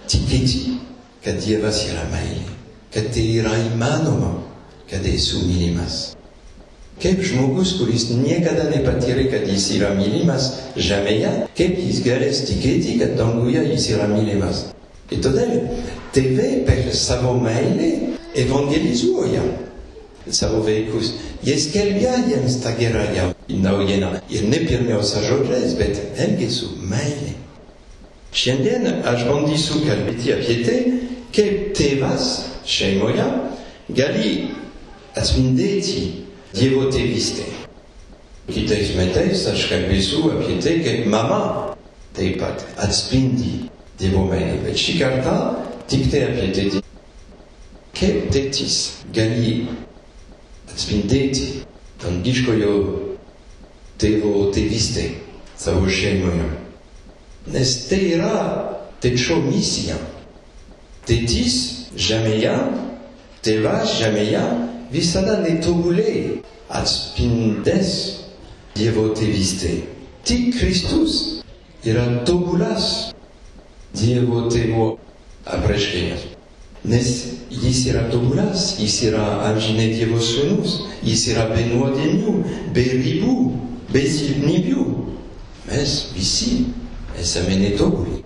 tikėti, 0.09 0.79
kad 1.25 1.37
Dievas 1.45 1.83
yra 1.91 2.07
meilė, 2.09 2.55
kad 2.95 3.11
tai 3.13 3.27
yra 3.43 3.53
įmanoma, 3.67 4.33
kad 4.89 5.05
esu 5.13 5.45
mylimas. 5.45 6.15
Kaip 6.99 7.21
žmogus, 7.23 7.77
kuris 7.79 8.09
niekada 8.17 8.71
nepatyrė, 8.73 9.29
kad 9.31 9.45
jis 9.47 9.69
yra 9.77 9.93
mylimas 9.95 10.49
žemėje, 10.75 11.35
kaip 11.55 11.77
jis 11.85 12.01
galės 12.03 12.43
tikėti, 12.49 12.97
kad 12.99 13.13
danguje 13.21 13.61
jis 13.75 13.93
yra 13.93 14.09
mylimas. 14.11 14.65
Ir 15.13 15.21
todėl 15.23 15.53
tėvai 16.17 16.65
per 16.67 16.89
savo 16.97 17.37
meilę 17.45 17.93
evangelizuoja 18.41 19.45
savo 20.35 20.63
vaikus. 20.67 21.13
Jie 21.45 21.57
skelbia 21.61 22.17
jiems 22.29 22.61
tą 22.63 22.75
gerąją 22.79 23.33
naujieną. 23.49 24.11
Ir 24.31 24.49
ne 24.49 24.61
pirmiausia 24.69 25.23
žodžiais, 25.27 25.75
bet 25.79 26.01
elgesiu 26.17 26.73
meilė. 26.91 27.35
Šiandien 28.33 28.87
aš 29.09 29.25
bandysiu 29.29 29.83
kalbėti 29.87 30.35
apie 30.35 30.57
tai, 30.67 30.81
kaip 31.33 31.73
tėvas 31.79 32.27
šeimoje 32.69 33.25
gali 33.97 34.33
atspindėti 35.17 36.25
Dievo 36.49 36.87
tėvystę. 36.89 37.45
Kitais 38.49 38.95
metais 38.97 39.43
aš 39.51 39.67
kalbėsiu 39.69 40.31
apie 40.33 40.57
tai, 40.65 40.79
kaip 40.85 41.09
mama 41.13 41.41
taip 42.17 42.39
pat 42.41 42.65
atspindi 42.81 43.69
Dievo 44.01 44.25
meilę. 44.31 44.57
Bet 44.65 44.79
šį 44.81 44.95
kartą 45.01 45.35
tik 45.91 46.09
tai 46.13 46.23
apie 46.31 46.49
tėtį. 46.57 46.81
Kaip 47.99 48.31
tėtis 48.33 48.79
gali 49.13 49.67
atspindėti 50.79 51.65
dangiškojo 51.99 52.73
tėvo 53.99 54.45
tėvystę 54.55 55.09
savo 55.59 55.89
šeimoje. 55.91 56.47
Nes 57.51 57.73
tai 57.91 57.99
yra 58.15 58.35
tėčio 59.03 59.41
misija. 59.43 59.97
Tėtis 61.09 61.57
žemėje, 61.99 62.55
tėvas 63.43 63.97
žemėje 63.99 64.45
visada 64.95 65.41
netobulai 65.43 66.39
atspindės 66.79 67.93
Dievo 68.79 69.09
tėvystę. 69.19 69.73
Tik 70.29 70.53
Kristus 70.55 71.43
yra 71.83 72.05
tobulas 72.29 73.11
Dievo 73.99 74.45
tėvo 74.53 74.93
apreiškėjas. 75.49 76.38
Nes 76.85 77.09
jis 77.51 77.87
yra 77.91 78.05
tobulas, 78.13 78.77
jis 78.79 79.01
yra 79.11 79.25
amžinai 79.49 79.91
Dievo 79.97 80.21
sūnus, 80.23 80.79
jis 81.03 81.25
yra 81.33 81.49
be 81.51 81.65
nuodėmių, 81.73 82.35
be 82.75 82.85
ribų, 82.93 83.35
be 83.93 84.05
silpnybių. 84.07 84.85
Mes 85.69 85.97
visi 86.15 86.53
esame 87.19 87.59
netobuli. 87.65 88.23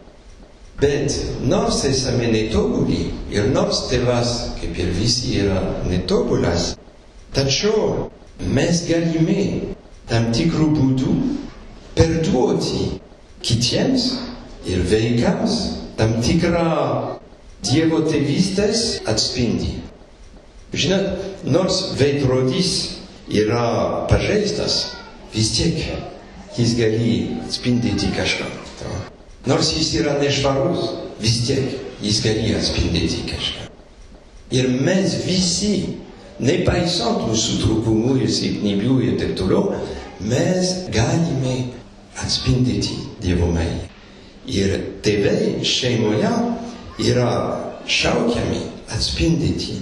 Bet 0.82 1.14
nors 1.46 1.84
esame 1.86 2.28
netobuli 2.32 3.06
ir 3.32 3.48
nors 3.54 3.86
tėvas, 3.90 4.32
kaip 4.58 4.78
ir 4.82 4.90
visi, 4.98 5.36
yra 5.44 5.60
netobulas, 5.88 6.72
tačiau 7.34 8.10
mes 8.42 8.82
galime 8.88 9.44
tam 10.10 10.32
tikrų 10.34 10.68
būdų 10.74 11.14
perduoti 11.96 12.88
kitiems 13.46 14.08
ir 14.66 14.82
vaikams 14.90 15.56
tam 15.96 16.18
tikrą 16.22 17.21
Dievo 17.62 18.00
tėvystės 18.02 19.02
atspindi. 19.06 19.76
Žinot, 20.74 21.44
nors 21.46 21.76
veidrodys 21.98 22.72
yra 23.30 24.06
pažeistas, 24.10 24.96
vis 25.34 25.52
tiek 25.54 25.78
jis 26.56 26.72
gali 26.74 27.12
atspindėti 27.44 28.10
kažką. 28.16 28.48
Nors 29.46 29.70
jis 29.76 29.92
yra 30.00 30.16
nešvarus, 30.18 30.88
vis 31.22 31.38
tiek 31.46 31.76
jis 32.02 32.18
gali 32.24 32.56
atspindėti 32.58 33.22
kažką. 33.30 33.68
Ir 34.52 34.68
mes 34.82 35.14
visi, 35.22 35.98
nepaisant 36.42 37.22
mūsų 37.28 37.60
trūkumų 37.62 38.16
ir 38.24 38.34
silpnybių 38.40 38.98
ir 39.06 39.14
taip 39.22 39.36
toliau, 39.38 39.78
mes 40.26 40.74
galime 40.92 41.70
atspindėti 42.26 42.98
Dievo 43.22 43.46
meilę. 43.54 43.86
Ir 44.50 44.74
tėvai 45.06 45.62
šeimoje 45.62 46.32
yra 47.00 47.30
šaukiami 47.88 48.62
atspindėti 48.92 49.80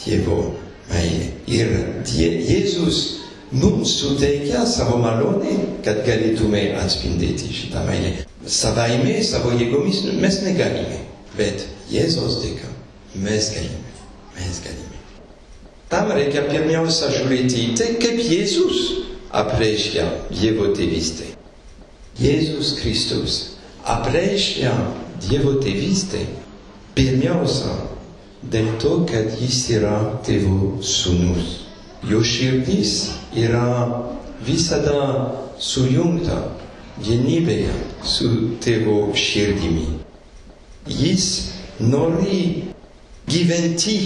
Dievo 0.00 0.54
meilę. 0.90 1.30
Ir 1.50 1.72
die, 2.08 2.28
Jėzus 2.48 3.20
mums 3.52 3.92
suteikia 4.00 4.64
savo 4.66 4.98
malonę, 5.02 5.56
kad 5.84 6.02
galėtume 6.06 6.70
atspindėti 6.80 7.50
šitą 7.52 7.84
meilę. 7.88 8.14
Savaime, 8.46 9.18
savo 9.26 9.52
jėgomis 9.52 10.04
mes 10.20 10.40
negalime, 10.46 11.02
bet 11.36 11.66
Jėzos 11.92 12.40
dėka 12.44 12.70
mes 13.20 13.50
galime. 13.56 13.96
Mes 14.38 14.62
galime. 14.64 15.00
Tam 15.90 16.12
reikia 16.14 16.46
pirmiausia 16.46 17.10
žiūrėti 17.12 17.64
į 17.64 17.70
tai, 17.76 17.88
kaip 18.00 18.20
Jėzus 18.22 18.80
apreiškia 19.34 20.06
Dievo 20.30 20.70
tėvystę. 20.76 21.32
Jėzus 22.20 22.76
Kristus 22.78 23.40
apreiškia 23.88 24.72
Dievo 25.26 25.58
tėvystę 25.60 26.22
pirmiausia 27.00 27.72
dėl 28.52 28.66
to, 28.82 28.90
kad 29.08 29.32
jis 29.40 29.58
yra 29.76 29.96
tėvo 30.26 30.74
sūnus. 30.84 31.52
Jo 32.10 32.20
širdis 32.24 32.92
yra 33.36 33.62
visada 34.44 34.98
sujungta 35.60 36.36
vienybėje 37.04 37.72
su 38.04 38.28
tėvo 38.64 38.98
širdimi. 39.16 39.86
Jis 40.88 41.26
nori 41.80 42.42
gyventi 43.30 43.96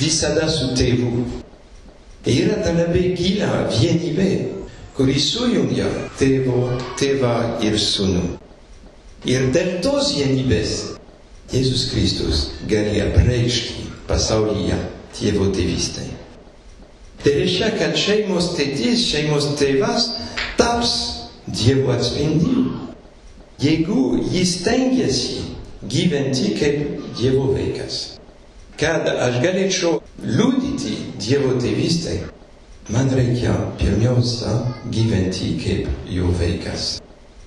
visada 0.00 0.48
su 0.50 0.72
tėvu. 0.78 1.24
Yra 2.26 2.58
ta 2.64 2.72
labai 2.74 3.12
gila 3.18 3.52
vienybė, 3.70 4.30
kuri 4.98 5.14
sujungia 5.22 5.86
tėvo, 6.18 6.64
tėvą 6.98 7.36
ir 7.66 7.78
sūnų. 7.78 8.26
Ir 9.30 9.50
dėl 9.54 9.76
tos 9.82 10.14
vienybės 10.18 10.95
Jėzus 11.52 11.90
Kristus 11.92 12.38
gali 12.66 12.98
apreiškti 13.04 13.86
pasaulyje 14.08 14.78
Dievo 15.16 15.46
tėvystę. 15.54 16.02
Tai 17.22 17.34
reiškia, 17.38 17.68
kad 17.78 17.94
šeimos 17.96 18.50
tėtis, 18.56 19.04
šeimos 19.06 19.52
tėvas 19.60 20.08
taps 20.58 20.96
Dievo 21.46 21.94
atspindi, 21.94 22.66
jeigu 23.62 24.18
jis 24.34 24.56
tengiasi 24.66 25.44
gyventi 25.86 26.52
kaip 26.58 27.06
Dievo 27.16 27.52
vaikas. 27.54 28.18
Kad 28.76 29.06
aš 29.08 29.38
galėčiau 29.46 30.02
liudyti 30.26 30.98
Dievo 31.22 31.54
tėvystę, 31.62 32.18
man 32.90 33.08
reikia 33.14 33.54
pirmiausia 33.78 34.58
gyventi 34.90 35.54
kaip 35.62 36.10
jo 36.10 36.34
vaikas. 36.42 36.96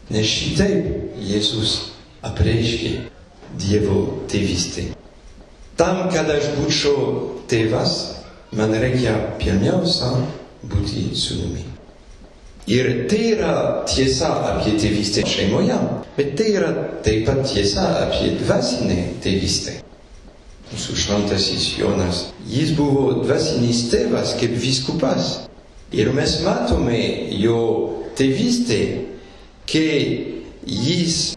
Nes 0.10 0.26
šitaip 0.26 1.20
Jėzus 1.20 1.78
apreiškė 2.26 2.96
Dievo 3.58 4.26
tėvystę. 4.30 4.90
Tam, 5.80 6.10
kad 6.12 6.30
aš 6.30 6.52
būčiau 6.60 7.02
tėvas, 7.50 7.96
man 8.54 8.74
reikia 8.76 9.16
pirmiausia 9.40 10.12
būti 10.68 11.10
sūnumi. 11.16 11.64
Ir 12.70 13.08
tai 13.10 13.22
yra 13.34 13.54
tiesa 13.90 14.30
apie 14.52 14.76
tėvystę 14.78 15.24
šeimoje, 15.26 15.78
bet 16.18 16.36
tai 16.38 16.52
yra 16.54 16.70
taip 17.06 17.24
pat 17.26 17.40
tiesa 17.50 17.86
apie 18.04 18.36
dvasinę 18.44 18.98
tėvystę. 19.24 19.80
Mūsų 20.70 20.98
šventasis 21.02 21.70
Jonas, 21.80 22.28
jis 22.46 22.76
buvo 22.78 23.24
dvasinis 23.24 23.88
tėvas 23.90 24.36
kaip 24.38 24.54
viskupas. 24.62 25.48
Ir 25.90 26.12
mes 26.14 26.36
matome 26.46 27.00
jo 27.42 27.62
tėvystę, 28.20 28.82
kai 29.66 29.96
jis 30.70 31.34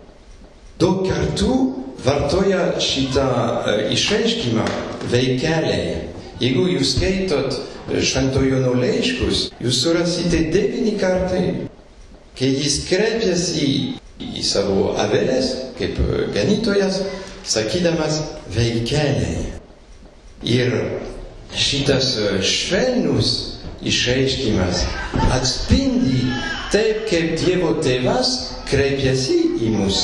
daug 0.83 1.07
kartų 1.09 1.55
vartoja 2.05 2.81
šitą 2.83 3.27
uh, 3.27 3.93
išreiškimą 3.95 4.67
veikeliai. 5.13 6.09
Jeigu 6.43 6.67
jūs 6.73 6.97
skaitot 6.97 7.59
šventojo 8.03 8.61
nulaiškus, 8.65 9.49
jūs 9.63 9.83
surasite 9.85 10.41
devyni 10.55 10.97
kartai, 10.99 11.69
kai 12.39 12.49
jis 12.51 12.81
kreipiasi 12.89 13.69
į 14.23 14.43
savo 14.47 14.93
avelės 15.03 15.53
kaip 15.79 15.99
ganytojas, 16.35 17.03
sakydamas 17.47 18.21
veikeliai. 18.55 19.49
Ir 20.43 20.75
šitas 21.55 22.17
švelnus 22.43 23.33
išreiškimas 23.87 24.83
atspindi 25.37 26.25
taip, 26.73 27.05
kaip 27.11 27.37
Dievo 27.39 27.77
tėvas 27.85 28.35
kreipiasi 28.71 29.39
į 29.63 29.73
mus. 29.77 30.03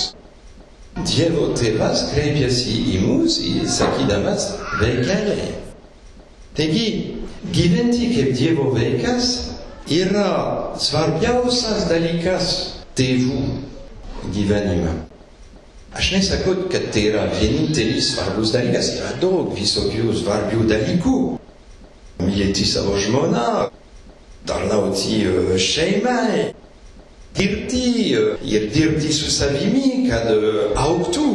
Dievo 1.06 1.52
tėvas 1.58 2.08
kreipiasi 2.12 2.74
į 2.94 3.00
mus, 3.04 3.38
sakydamas 3.70 4.48
veikeliai. 4.80 5.52
Taigi, 6.58 6.86
gyventi 7.54 8.10
kaip 8.16 8.32
Dievo 8.38 8.70
vaikas 8.74 9.28
yra 9.94 10.30
svarbiausias 10.80 11.86
dalykas 11.90 12.48
tėvų 12.98 13.44
gyvenime. 14.34 14.96
Aš 15.96 16.12
nesakau, 16.16 16.54
kad 16.70 16.90
tai 16.92 17.06
yra 17.08 17.24
vienintelis 17.32 18.12
svarbus 18.12 18.52
dalykas, 18.52 18.92
yra 18.98 19.14
daug 19.22 19.54
visokių 19.56 20.12
svarbių 20.18 20.66
dalykų. 20.68 21.18
Mylėti 22.20 22.66
savo 22.66 22.98
žmoną, 22.98 23.68
tarnauti 24.46 25.22
šeimai, 25.62 26.50
dirbti 27.38 27.82
ir 28.44 28.68
dirbti 28.74 29.12
su 29.14 29.30
savimi, 29.30 30.08
kad 30.10 30.30
auktų, 30.78 31.28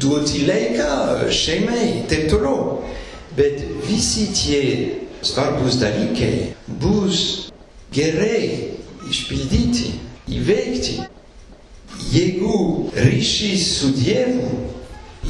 duoti 0.00 0.44
laiką 0.48 1.30
šeimai, 1.34 2.06
taip 2.10 2.28
toliau. 2.32 2.80
Bet 3.36 3.62
visi 3.86 4.26
tie 4.34 4.62
svarbus 5.22 5.78
dalykai 5.80 6.50
bus 6.82 7.50
gerai 7.94 8.74
išpildyti, 9.10 9.94
įveikti 10.30 10.98
jeigu 12.12 12.90
ryšys 12.94 13.78
su 13.78 13.92
Dievu 13.94 14.50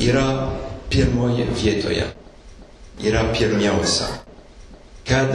yra 0.01 0.53
pirmoje 0.91 1.47
vietoje, 1.63 2.07
yra 3.05 3.33
pirmiausia. 3.33 4.07
Kad 5.11 5.33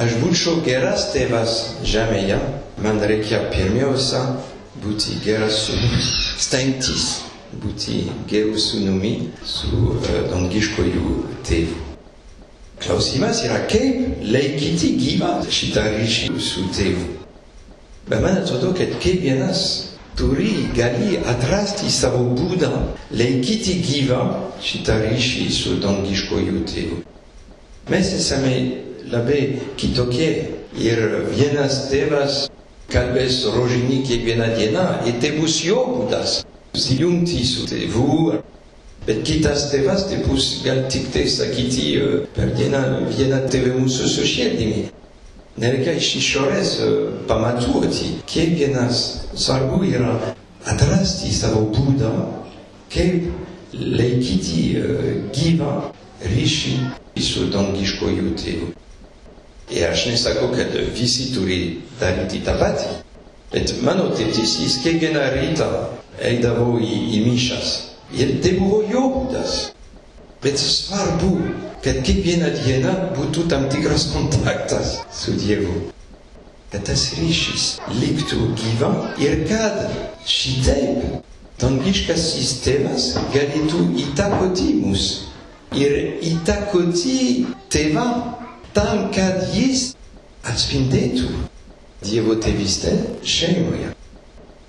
aš 0.00 0.14
būčiau 0.22 0.62
geras 0.64 1.10
tėvas 1.12 1.56
žemėje, 1.84 2.38
man 2.80 2.96
reikia 3.04 3.42
pirmiausia 3.52 4.22
būti 4.80 5.18
geras 5.20 5.66
sūnus, 5.66 6.06
stengtis 6.40 7.04
būti 7.60 8.06
gerų 8.30 8.56
sūnumi 8.60 9.12
su 9.44 9.68
uh, 9.98 10.08
dangiškojų 10.30 11.12
tėvu. 11.44 11.76
Klausimas 12.78 13.42
yra, 13.44 13.58
kaip 13.68 14.22
laikyti 14.32 14.94
gyvą 14.96 15.34
šitą 15.52 15.84
ryšį 15.98 16.32
su 16.40 16.64
tėvu. 16.76 17.06
Bet 18.08 18.22
man 18.24 18.40
atrodo, 18.40 18.72
kad 18.78 18.96
kiekvienas 19.02 19.62
turi 20.16 20.68
gali 20.76 21.18
atrasti 21.28 21.90
savo 21.92 22.24
būdą 22.38 22.70
laikyti 23.12 23.76
gyvą 23.84 24.22
šitą 24.64 25.02
ryšį 25.04 25.48
su 25.52 25.76
dangiškoju 25.84 26.62
tėvu. 26.72 27.02
Mes 27.92 28.12
esame 28.16 28.54
labai 29.12 29.58
kitokie 29.76 30.30
ir 30.78 31.00
vienas 31.32 31.86
tėvas 31.90 32.46
kalbės 32.92 33.42
rožinį 33.54 34.02
kiekvieną 34.08 34.48
dieną 34.56 34.84
ir 35.08 35.18
tai 35.22 35.34
bus 35.38 35.58
jo 35.64 35.82
būdas 35.94 36.42
susijungti 36.74 37.44
su 37.44 37.66
tėvu. 37.68 38.38
Bet 39.08 39.22
kitas 39.24 39.70
tėvas 39.72 40.04
tai 40.08 40.20
bus 40.26 40.60
gal 40.64 40.82
tik 40.92 41.08
tai 41.14 41.24
sakyti 41.32 41.86
per 42.36 42.52
dieną 42.56 42.82
vieną 43.08 43.42
tėvą 43.52 43.76
mūsų 43.80 44.08
su 44.14 44.26
širdimi. 44.28 44.88
Nereikia 45.58 45.96
iš 45.98 46.10
išorės 46.20 46.74
pamatuoti. 47.30 48.18
Kiekvienas 48.30 49.00
svarbu 49.34 49.80
yra 49.88 50.12
atrasti 50.68 51.32
savo 51.34 51.64
būdą, 51.74 52.12
kaip 52.92 53.32
laikyti 53.72 54.68
gyvą 55.34 55.72
ryšį 56.34 56.76
su 57.22 57.48
dangiškoju 57.54 58.36
tėvu. 58.38 58.70
Ir 59.70 59.90
aš 59.90 60.06
nesakau, 60.08 60.48
kad 60.56 60.72
visi 60.96 61.28
turi 61.34 61.58
daryti 62.00 62.40
tą 62.46 62.54
patį, 62.60 62.88
bet 63.52 63.74
mano 63.84 64.08
tėtis 64.16 64.54
jis 64.62 64.78
kiekvieną 64.84 65.24
rytą 65.34 65.68
eidavo 66.24 66.78
į, 66.80 66.94
į 67.18 67.24
mišas. 67.26 67.74
Ir 68.16 68.38
tai 68.44 68.54
buvo 68.56 68.80
jo 68.88 69.02
būdas. 69.16 69.58
Bet 70.42 70.56
svarbu, 70.62 71.30
kad 71.84 72.00
kiekvieną 72.06 72.48
dieną 72.64 72.94
būtų 73.18 73.44
tam 73.52 73.68
tikras 73.72 74.08
kontaktas 74.14 74.96
su 75.12 75.34
Dievu. 75.36 75.90
Kad 76.72 76.84
tas 76.88 77.04
ryšys 77.18 77.66
liktų 78.00 78.50
gyva 78.60 78.90
ir 79.24 79.42
kad 79.48 79.86
šitaip 80.28 81.04
dangiškasis 81.60 82.50
tėvas 82.64 83.06
galėtų 83.34 83.84
įtakoti 84.04 84.68
mus 84.82 85.06
ir 85.76 85.94
įtakoti 86.32 87.16
tėvą 87.72 88.04
tam, 88.78 89.08
kad 89.14 89.48
jis 89.54 89.92
atspindėtų 90.46 91.28
Dievo 91.98 92.36
tėvystę 92.38 92.92
šeimoje. 93.26 93.90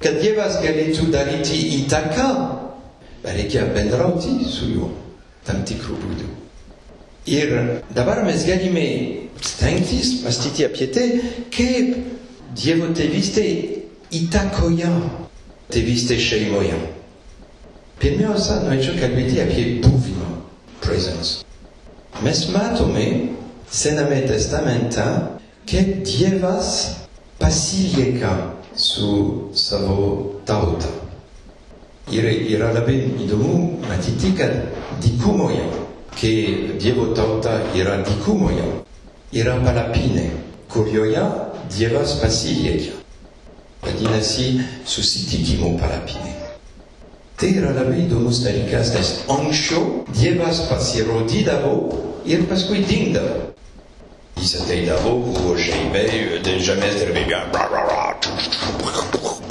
Kad 0.02 0.16
Dievas 0.24 0.56
galėtų 0.64 1.12
daryti 1.14 1.60
įtaką, 1.78 2.26
reikia 3.22 3.68
bendrauti 3.76 4.34
su 4.50 4.72
juo 4.74 4.90
tam 5.46 5.62
tikrų 5.70 5.98
būdų. 6.02 6.30
Ir 7.30 7.54
dabar 7.94 8.24
mes 8.26 8.48
galime 8.48 8.86
stengtis 9.46 10.24
mąstyti 10.24 10.66
apie 10.66 10.88
tai, 10.96 11.08
kaip 11.54 11.94
Dievo 12.58 12.90
tėvystė 12.98 13.46
įtakoja 14.18 14.90
tėvystę 15.70 16.18
šeimoje. 16.18 16.80
Pirmiausia, 18.02 18.62
norėčiau 18.66 18.96
kalbėti 18.98 19.42
apie 19.44 19.66
buvimą, 19.84 20.32
presence. 20.82 21.44
Mes 22.26 22.42
matome 22.56 23.06
sename 23.70 24.24
testamenta 24.24 25.40
che 25.64 26.02
dievas 26.02 27.06
pasilieca 27.38 28.58
su 28.74 29.50
savo 29.54 30.42
tauta. 30.44 30.88
Ire 32.10 32.32
ira 32.32 32.72
la 32.72 32.82
ben 32.82 33.20
idomu 33.20 33.78
matitica 33.88 34.50
dicumoia, 34.98 35.64
che 36.16 36.74
dievo 36.78 37.12
tauta 37.12 37.62
ira 37.74 38.02
dicumoia, 38.02 38.84
ira 39.30 39.56
malapine, 39.56 40.32
curioia 40.68 41.52
dievas 41.68 42.14
pasilieca. 42.14 42.98
Adina 43.82 44.20
si 44.22 44.60
susitigimo 44.84 45.76
palapine. 45.76 46.36
Tera 47.38 47.72
la 47.72 47.84
vida 47.84 48.16
nos 48.16 48.44
delicas 48.44 48.92
des 48.92 49.24
ancho, 49.28 50.04
dievas 50.12 50.62
pasirodidavo, 50.68 52.22
ir 52.26 52.46
pasquidindavo. 52.48 53.56
Dingdavo. 54.40 54.42
Jis 54.42 54.56
ateidavo, 54.62 55.20
buvo 55.20 55.56
žaibė, 55.58 56.04
žemės 56.64 56.96
dirbėjo, 57.00 57.40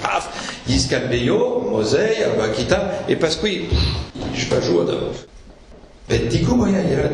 paf, 0.00 0.28
jis 0.66 0.88
kalbėjo, 0.88 1.62
mozei 1.70 2.24
arba 2.24 2.48
kitą, 2.54 2.78
ir 3.08 3.18
paskui 3.20 3.68
išvažiuodavo. 4.34 5.12
Bet 6.08 6.30
dykumoje 6.32 6.84
yra 6.88 7.08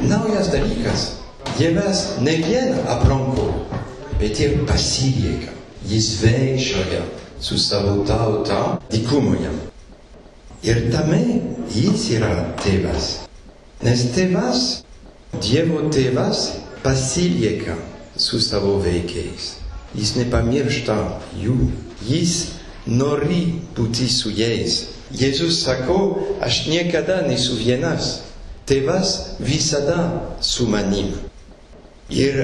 naujas 0.00 0.50
dalykas. 0.52 1.20
Dievas 1.58 2.18
ne 2.20 2.36
vien 2.42 2.74
aplanko, 2.88 3.52
bet 4.18 4.40
ir 4.40 4.64
pasilieka. 4.66 5.52
Jis 5.84 6.20
vaikščioja 6.22 7.02
su 7.40 7.58
savo 7.58 8.04
tauta 8.04 8.78
dykumoje. 8.90 9.50
Ir 10.64 10.90
tame 10.92 11.20
jis 11.70 12.08
yra 12.16 12.54
tėvas. 12.64 13.26
Nes 13.84 14.06
tėvas, 14.14 14.84
Dievo 15.42 15.90
tėvas, 15.90 16.63
pasilieka 16.84 17.76
su 18.16 18.40
savo 18.40 18.76
vaikais. 18.78 19.56
Jis 19.94 20.14
nepamiršta 20.18 20.96
jų. 21.40 21.56
Jis 22.04 22.34
nori 22.86 23.46
būti 23.76 24.08
su 24.10 24.32
jais. 24.34 24.84
Jėzus 25.14 25.62
sako, 25.64 25.98
aš 26.44 26.66
niekada 26.68 27.22
nesu 27.24 27.56
vienas. 27.56 28.18
Tėvas 28.68 29.38
visada 29.40 30.36
su 30.40 30.66
manim. 30.68 31.12
Ir 32.12 32.40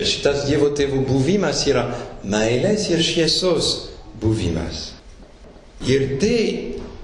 šitas 0.00 0.46
Dievo 0.48 0.70
tėvo 0.76 1.02
buvimas 1.04 1.64
yra 1.68 1.86
meilės 2.24 2.88
ir 2.92 3.02
šviesos 3.04 3.70
buvimas. 4.20 4.92
Ir 5.84 6.16
tai 6.20 6.38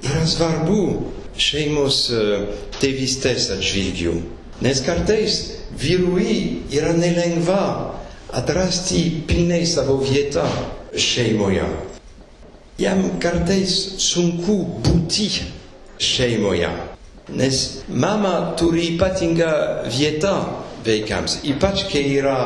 yra 0.00 0.24
svarbu 0.28 0.82
šeimos 1.40 2.06
tėvystės 2.80 3.50
atžvilgių. 3.56 4.14
Nes 4.64 4.80
kartais 4.84 5.40
vyrui 5.78 6.62
yra 6.72 6.92
nelengva 6.92 7.94
atrasti 8.32 9.22
pilnai 9.26 9.66
savo 9.66 9.96
vietą 9.96 10.44
šeimoje. 10.94 11.66
Jam 12.80 13.02
kartais 13.20 13.74
sunku 14.00 14.56
būti 14.84 15.28
šeimoje, 16.00 16.70
nes 17.36 17.58
mama 17.88 18.54
turi 18.56 18.94
ypatingą 18.94 19.50
vietą 19.92 20.34
vaikams, 20.86 21.40
ypač 21.44 21.84
kai 21.92 22.06
yra 22.16 22.38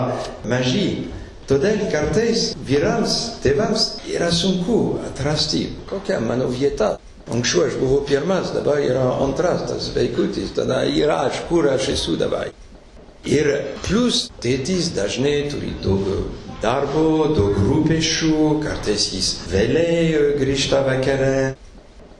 maži. 0.51 1.11
Todėl 1.45 1.83
kartais 1.93 2.55
vyrams, 2.65 3.15
tėvams 3.45 3.83
yra 4.09 4.31
sunku 4.33 4.97
atrasti 5.11 5.67
kokią 5.91 6.23
mano 6.25 6.49
vietą. 6.49 6.95
Anksčiau 7.29 7.67
aš 7.69 7.77
buvau 7.81 8.01
pirmas, 8.09 8.51
dabar 8.57 8.81
yra 8.81 9.05
antras 9.21 9.65
tas 9.69 9.91
vaikutis, 9.95 10.53
tada 10.57 10.83
yra 10.89 11.23
aš, 11.29 11.45
kur 11.49 11.69
aš 11.69 11.93
esu 11.95 12.17
dabar. 12.21 12.49
Ir 13.25 13.47
plus 13.87 14.27
tėtis 14.45 14.91
dažnai 14.93 15.47
turi 15.49 15.71
daug 15.81 16.05
darbo, 16.61 17.31
daug 17.33 17.57
rūpešių, 17.57 18.61
kartais 18.61 19.07
jis 19.15 19.31
vėliai 19.49 20.35
grįžta 20.37 20.83
vakare, 20.85 21.55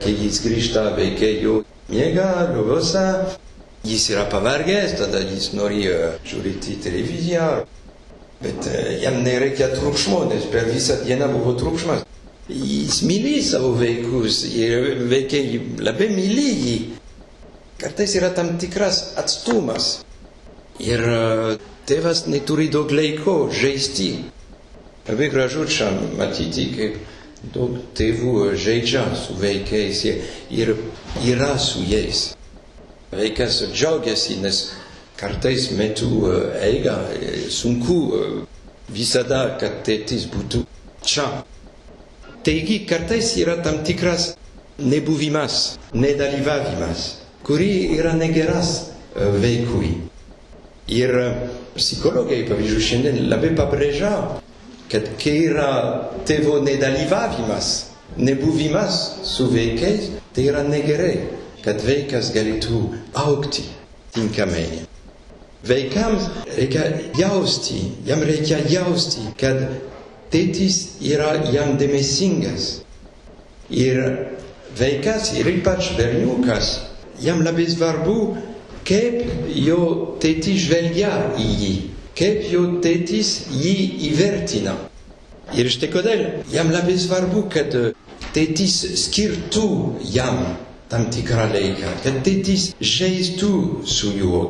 kai 0.01 0.15
jis 0.17 0.41
grįžta 0.45 0.87
vaikai 0.97 1.35
jau 1.43 1.59
miega, 1.93 2.49
lovose, 2.55 3.05
jis 3.85 4.09
yra 4.15 4.25
pavargęs, 4.33 4.97
tada 4.97 5.21
jis 5.21 5.51
nori 5.53 5.85
žiūrėti 6.25 6.79
televiziją, 6.85 7.51
bet 8.41 8.69
jam 9.03 9.21
nereikia 9.25 9.75
triukšmo, 9.77 10.25
nes 10.33 10.49
per 10.53 10.69
visą 10.73 11.03
dieną 11.05 11.29
buvo 11.37 11.53
triukšmas. 11.61 12.05
Jis 12.49 13.03
myli 13.09 13.39
savo 13.45 13.75
vaikus 13.77 14.43
ir 14.53 15.05
vaikai 15.09 15.45
labai 15.85 16.09
myli 16.17 16.49
jį. 16.65 16.75
Kartais 17.81 18.17
yra 18.17 18.33
tam 18.37 18.57
tikras 18.61 19.15
atstumas. 19.21 20.04
Ir 20.83 21.03
tėvas 21.87 22.25
neturi 22.27 22.69
daug 22.73 22.91
laiko 22.91 23.35
žaisti. 23.55 24.09
Labai 25.09 25.29
gražu 25.31 25.67
čia 25.69 25.91
matyti, 26.19 26.65
kaip 26.75 26.97
daug 27.55 27.77
tėvų 27.99 28.55
žaidžia 28.57 29.05
su 29.19 29.37
vaikais 29.39 30.01
ir 30.09 30.73
yra 31.29 31.53
su 31.59 31.83
jais. 31.87 32.31
Vaikas 33.15 33.61
džiaugiasi, 33.73 34.39
nes 34.43 34.63
kartais 35.21 35.69
metu 35.79 36.09
eiga 36.61 36.97
sunku 37.53 37.99
visada, 38.91 39.45
kad 39.61 39.83
tėtis 39.87 40.25
būtų 40.33 40.65
čia. 41.05 41.29
Taigi 42.45 42.81
kartais 42.89 43.37
yra 43.41 43.59
tam 43.65 43.85
tikras 43.87 44.33
nebuvimas, 44.79 45.79
nedalyvavimas, 45.95 47.05
kuri 47.47 47.71
yra 47.99 48.17
negeras 48.19 48.75
vaikui. 49.15 49.95
Ir 50.93 51.15
psichologai, 51.75 52.43
pavyzdžiui, 52.49 52.83
šiandien 52.85 53.23
labai 53.31 53.55
pabrėžia, 53.57 54.11
kad 54.93 55.07
kai 55.21 55.37
yra 55.49 55.71
tėvo 56.29 56.59
nedalyvavimas, 56.65 57.71
nebuvimas 58.21 58.99
su 59.25 59.49
vaikais, 59.53 60.11
tai 60.37 60.45
yra 60.51 60.61
negerai, 60.69 61.15
kad 61.65 61.81
vaikas 61.87 62.29
galėtų 62.35 62.83
aukti 63.17 63.65
tinkamai. 64.15 64.85
Vaikams 65.65 66.29
reikia 66.59 66.85
jausti, 67.17 67.81
jam 68.05 68.21
reikia 68.21 68.61
jausti, 68.69 69.25
kad 69.41 69.65
tėtis 70.35 70.99
yra 71.01 71.39
jam 71.49 71.79
dėmesingas. 71.81 72.83
Ir 73.73 74.03
vaikas, 74.77 75.33
ir 75.41 75.49
ypač 75.49 75.95
berniukas, 75.97 76.75
jam 77.25 77.41
labai 77.47 77.65
svarbu, 77.73 78.19
kaip 78.89 79.49
jo 79.67 79.79
tėtis 80.23 80.65
žvelgia 80.67 81.11
į 81.41 81.47
jį, 81.63 81.73
kaip 82.19 82.43
jo 82.53 82.65
tėtis 82.85 83.31
jį 83.53 83.75
įvertina. 84.11 84.75
Ir 85.55 85.69
štai 85.73 85.91
kodėl 85.93 86.23
jam 86.53 86.71
labai 86.73 86.97
svarbu, 86.99 87.47
kad 87.53 87.75
tėtis 88.37 88.77
skirtų 89.05 89.67
jam 90.15 90.41
tam 90.93 91.09
tikrą 91.13 91.49
laiką, 91.53 91.91
kad 92.05 92.21
tėtis 92.27 92.71
žaistų 92.81 93.53
su 93.89 94.13
juo. 94.19 94.45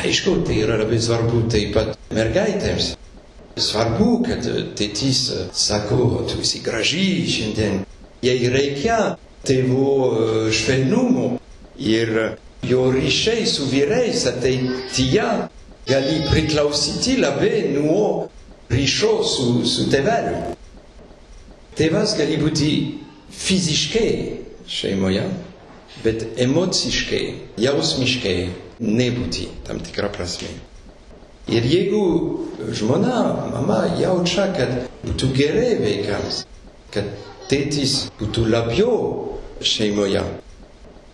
Aišku, 0.00 0.36
tai 0.46 0.60
yra 0.62 0.76
labai 0.80 1.00
svarbu 1.02 1.44
taip 1.50 1.72
pat 1.74 1.96
mergaitėms. 2.14 2.92
Svarbu, 3.60 4.10
kad 4.28 4.46
tėtis 4.78 5.24
sako, 5.52 6.22
tu 6.30 6.38
esi 6.44 6.62
graži 6.64 7.06
šiandien. 7.28 7.82
Jei 8.22 8.46
reikia 8.52 9.16
tėvo 9.48 10.50
švelnumo 10.54 11.26
ir 11.80 12.14
Jo 12.62 12.90
richeis 12.92 13.58
ou 13.60 13.66
virei 13.66 14.12
sateitia, 14.12 15.48
gali 15.88 16.20
priklausiti 16.30 17.16
labe 17.16 17.68
nuo 17.72 18.28
richo 18.70 19.22
su, 19.24 19.64
su 19.64 19.88
tevel. 19.90 20.54
Tevaz 21.74 22.14
gali 22.18 22.36
buti 22.36 22.98
fizishke, 23.30 24.36
shemoya, 24.66 25.24
bet 26.04 26.26
emotsishke, 26.36 27.34
jausmishke, 27.58 28.50
ne 28.80 29.10
buti, 29.10 29.48
tam 29.66 29.80
tikra 29.80 30.08
prasme. 30.12 30.48
Ir 31.48 31.64
jeigu 31.66 32.02
žmona, 32.76 33.48
mama 33.50 33.80
jaučia, 33.98 34.50
kad 34.54 34.70
būtų 35.02 35.32
gerai 35.34 35.72
vaikams, 35.80 36.44
kad 36.94 37.08
tėtis 37.50 38.04
būtų 38.20 38.44
labiau 38.52 38.94
šeimoje, 39.64 40.22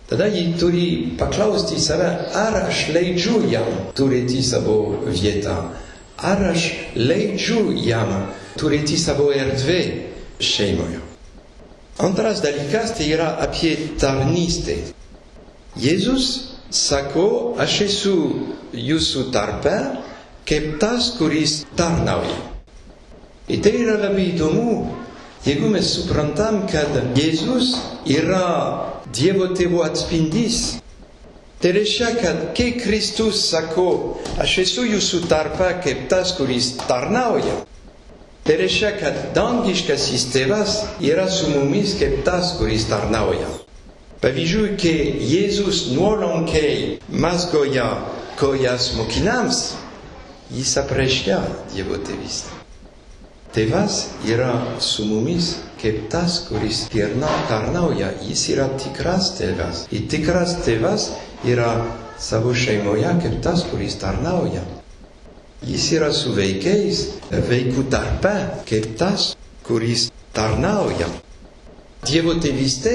tada 0.09 0.27
ji 0.31 0.53
turi 0.59 0.87
paklausti 1.19 1.79
save, 1.79 2.09
ar 2.33 2.55
aš 2.67 2.87
leidžiu 2.95 3.41
jam 3.51 3.67
turėti 3.95 4.43
savo 4.43 4.77
vietą, 5.07 5.57
ar 6.17 6.43
aš 6.51 6.69
leidžiu 6.95 7.71
jam 7.83 8.31
turėti 8.57 8.97
savo 8.97 9.31
erdvę 9.35 9.81
šeimoje. 10.39 11.03
Antras 11.97 12.41
dalykas 12.45 12.93
tai 12.97 13.09
yra 13.15 13.31
apie 13.41 13.73
tarnystę. 13.97 14.77
Jėzus 15.77 16.27
sako, 16.69 17.55
aš 17.59 17.81
esu 17.87 18.15
jūsų 18.73 19.31
tarpe, 19.33 19.75
kaip 20.47 20.77
tas, 20.81 21.11
kuris 21.17 21.63
tarnauja. 21.77 22.37
Ir 23.47 23.61
tai 23.63 23.73
yra 23.79 23.97
labai 24.01 24.29
įdomu, 24.33 24.87
jeigu 25.45 25.71
mes 25.71 25.89
suprantam, 25.97 26.65
kad 26.69 26.95
Jėzus 27.17 27.73
yra 28.11 28.45
Dievo 29.13 29.51
tėvo 29.55 29.83
atspindys. 29.85 30.77
Tai 31.61 31.71
reiškia, 31.73 32.09
kad 32.21 32.41
kai 32.57 32.73
Kristus 32.77 33.47
sako, 33.49 33.87
aš 34.43 34.59
esu 34.65 34.83
jūsų 34.85 35.23
tarpe 35.31 35.71
kaip 35.81 36.05
tas, 36.11 36.35
kuris 36.37 36.75
tarnauja, 36.83 37.63
reiškia, 38.47 38.91
kad 38.99 39.17
dangiškasis 39.35 40.27
tėvas 40.31 40.75
yra 41.03 41.25
su 41.31 41.49
mumis 41.51 41.95
kaip 41.99 42.21
tas, 42.27 42.53
kuris 42.59 42.85
tarnauja. 42.91 43.49
Pavyzdžiui, 44.21 44.75
kai 44.81 44.95
Jėzus 45.29 45.87
nuolankiai 45.93 46.97
mazgoja 47.09 47.89
kojas 48.39 48.91
mokinams, 48.97 49.59
jis 50.53 50.73
apreiškia 50.81 51.41
Dievo 51.73 51.99
tėvystę. 52.01 52.53
Tėvas 53.53 53.99
yra 54.29 54.51
su 54.83 55.05
mumis 55.09 55.55
kaip 55.81 56.07
tas, 56.11 56.39
kuris 56.47 56.85
tarnauja, 57.49 58.11
jis 58.25 58.43
yra 58.55 58.67
tikras 58.81 59.31
tėvas. 59.37 59.85
Ir 59.91 60.07
tikras 60.11 60.57
tėvas 60.65 61.11
yra 61.45 61.71
savo 62.19 62.53
šeimoje 62.53 63.13
kaip 63.23 63.39
tas, 63.45 63.63
kuris 63.71 63.97
tarnauja. 64.01 64.63
Jis 65.65 65.91
yra 65.97 66.11
su 66.13 66.35
vaikais, 66.37 67.03
vaikų 67.31 67.87
tarpe, 67.89 68.33
kaip 68.69 68.91
tas, 68.99 69.31
kuris 69.65 70.09
tarnauja. 70.33 71.09
Dievo 72.05 72.35
tėvystė 72.39 72.93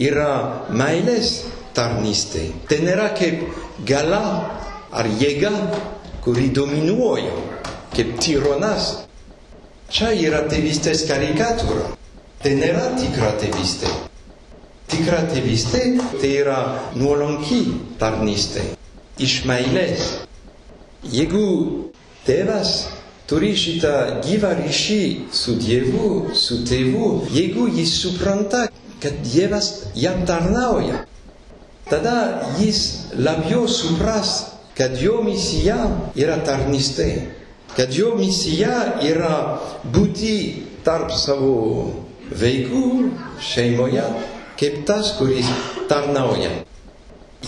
yra 0.00 0.30
meilės 0.72 1.34
tarnystė. 1.76 2.48
Tai 2.68 2.80
nėra 2.86 3.10
kaip 3.18 3.44
gala 3.86 4.22
ar 4.90 5.06
jėga, 5.20 5.52
kuri 6.24 6.48
dominuoja, 6.56 7.36
kaip 7.94 8.16
tyronas. 8.20 8.90
Čia 9.90 10.12
yra 10.14 10.44
tėvystės 10.50 11.04
karikatūra. 11.08 11.99
Tai 12.40 12.54
nėra 12.56 12.86
tikra 12.96 13.34
tėvystė. 13.36 13.90
Tikra 14.88 15.18
tėvystė 15.28 15.82
tai 16.22 16.30
yra 16.38 16.60
nuolanki 16.96 17.58
tarnystė. 18.00 18.62
Iš 19.20 19.34
meilės. 19.50 20.06
Jeigu 21.04 21.42
tėvas 22.24 22.72
turi 23.28 23.52
šitą 23.52 23.92
gyvą 24.24 24.54
ryšį 24.62 25.02
su 25.36 25.58
Dievu, 25.60 26.32
su 26.32 26.62
tėvu, 26.64 27.12
jeigu 27.36 27.68
jis 27.76 27.92
supranta, 28.06 28.64
kad 29.04 29.20
Dievas 29.28 29.70
jam 29.92 30.24
tarnauja. 30.24 31.04
Tada 31.92 32.16
jis 32.56 33.10
labiau 33.20 33.68
supras, 33.68 34.36
kad 34.80 34.96
jo 34.96 35.20
misija 35.28 35.76
yra 36.16 36.40
tarnystė, 36.48 37.10
kad 37.76 37.92
jo 37.92 38.14
misija 38.16 39.02
yra 39.12 39.34
būti 39.92 40.36
tarp 40.88 41.12
savo 41.12 41.58
vaikų 42.36 42.84
šeimoje, 43.42 44.04
kaip 44.60 44.82
tas, 44.88 45.14
kuris 45.18 45.48
tarnauja. 45.90 46.50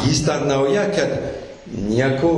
Jis 0.03 0.23
tarnauja, 0.25 0.87
kad 0.95 1.13
nieko 1.73 2.33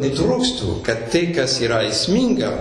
netrūkstų, 0.00 0.80
kad 0.86 1.08
tai, 1.12 1.26
kas 1.34 1.58
yra 1.64 1.82
esminga, 1.88 2.52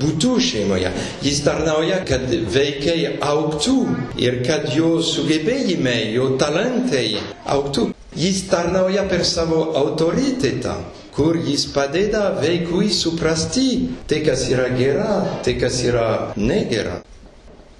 būtų 0.00 0.36
šeimoje. 0.44 0.92
Jis 1.24 1.42
tarnauja, 1.44 2.02
kad 2.08 2.28
vaikai 2.52 3.16
auktų 3.24 3.76
ir 4.20 4.42
kad 4.46 4.68
jo 4.76 4.96
sugebėjimai, 5.04 6.12
jo 6.16 6.34
talentai 6.40 7.18
auktų. 7.44 7.90
Jis 8.16 8.46
tarnauja 8.48 9.04
per 9.10 9.26
savo 9.28 9.74
autoritetą, 9.76 10.78
kur 11.16 11.36
jis 11.36 11.66
padeda 11.72 12.30
vaikui 12.40 12.88
suprasti 12.92 13.68
tai, 14.08 14.22
kas 14.24 14.46
yra 14.52 14.70
gera, 14.76 15.10
tai, 15.44 15.56
kas 15.60 15.82
yra 15.84 16.08
negera, 16.36 17.02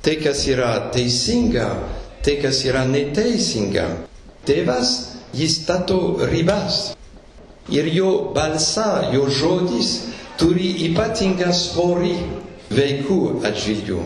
tai, 0.06 0.20
kas 0.22 0.46
yra 0.46 0.70
teisinga, 0.94 1.66
tai, 2.22 2.36
kas 2.38 2.60
yra 2.62 2.84
neteisinga. 2.86 3.86
Tėvas, 4.46 4.90
jis 5.34 5.56
stato 5.64 5.98
ribas 6.30 6.92
ir 7.74 7.88
jo 7.90 8.10
balsa, 8.36 9.10
jo 9.10 9.24
žodis 9.26 9.96
turi 10.38 10.68
ypatingą 10.86 11.48
svorį 11.50 12.12
vaikų 12.70 13.18
atžvilgiu. 13.50 14.04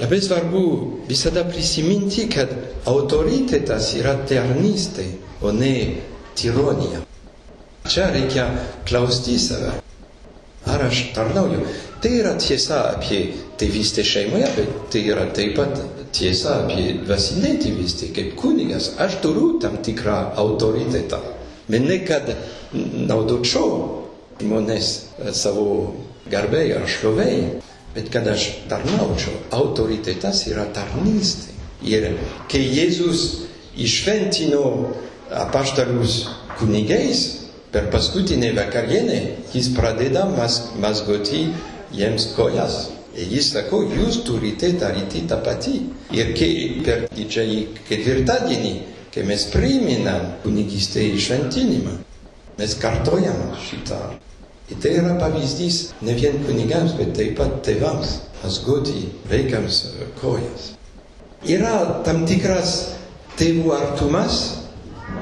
Labai 0.00 0.18
svarbu 0.22 0.62
visada 1.06 1.44
prisiminti, 1.46 2.26
kad 2.30 2.50
autoritetas 2.90 3.92
yra 4.00 4.16
tarnystė, 4.26 5.06
o 5.38 5.54
ne 5.54 6.00
tironija. 6.34 7.04
Čia 7.86 8.10
reikia 8.10 8.48
klausti 8.90 9.38
save. 9.38 9.70
Ar 10.66 10.82
aš 10.90 11.04
tarnauju? 11.14 11.62
Tai 12.00 12.10
yra 12.16 12.32
tiesa 12.40 12.78
apie 12.94 13.18
tėvystę 13.60 14.00
šeimoje, 14.08 14.46
bet 14.56 14.76
tai 14.92 15.02
yra 15.12 15.26
taip 15.36 15.58
pat 15.58 15.74
tiesa 16.16 16.62
apie 16.62 16.94
dvasinę 17.02 17.56
tėvystę. 17.60 18.08
Kaip 18.16 18.32
kunigas 18.40 18.94
aš 19.04 19.18
turiu 19.24 19.58
tam 19.60 19.76
tikrą 19.84 20.14
autoritetą. 20.40 21.20
Bet 21.68 21.84
ne 21.84 21.98
kad 22.08 22.30
naudočiau 22.72 24.06
žmonės 24.40 24.88
savo 25.36 25.66
garbei 26.32 26.72
ar 26.72 26.86
šlovei, 26.88 27.60
bet 27.94 28.08
kad 28.14 28.28
aš 28.32 28.48
tarnaučiau. 28.70 29.36
Autoritetas 29.52 30.46
yra 30.48 30.64
tarnystė. 30.72 31.52
Ir 31.84 32.14
kai 32.48 32.62
Jėzus 32.64 33.26
išventino 33.76 34.64
apaštalus 35.36 36.22
kunigais, 36.56 37.40
per 37.70 37.90
paskutinę 37.92 38.52
vakarienę 38.56 39.20
jis 39.54 39.68
pradeda 39.76 40.24
mas, 40.36 40.62
mazgoti 40.80 41.48
jiems 41.94 42.30
kojas. 42.36 42.88
Ir 43.18 43.26
jis 43.34 43.50
sako, 43.52 43.82
jūs 43.90 44.20
turite 44.26 44.70
daryti 44.78 45.24
tą 45.28 45.40
patį. 45.44 45.74
Ir 46.14 46.30
kai 46.38 46.52
per 46.86 47.08
didžiąjį 47.16 47.60
ketvirtadienį, 47.88 48.74
kai 49.14 49.24
mes 49.26 49.46
priminam 49.50 50.28
kunigystę 50.44 51.02
šventinimą, 51.18 51.96
mes 52.60 52.76
kartojam 52.78 53.40
šitą. 53.66 53.98
Ir 54.70 54.78
tai 54.78 54.94
yra 55.00 55.16
pavyzdys 55.18 55.80
ne 56.06 56.14
vien 56.14 56.38
kunigams, 56.46 56.94
bet 56.94 57.10
taip 57.18 57.34
pat 57.40 57.58
tėvams, 57.66 58.20
mazgoti 58.44 59.08
vaikams 59.30 59.82
kojas. 60.20 60.70
Yra 61.50 62.02
tam 62.06 62.22
tikras 62.30 62.76
tėvų 63.40 63.74
artumas 63.74 64.40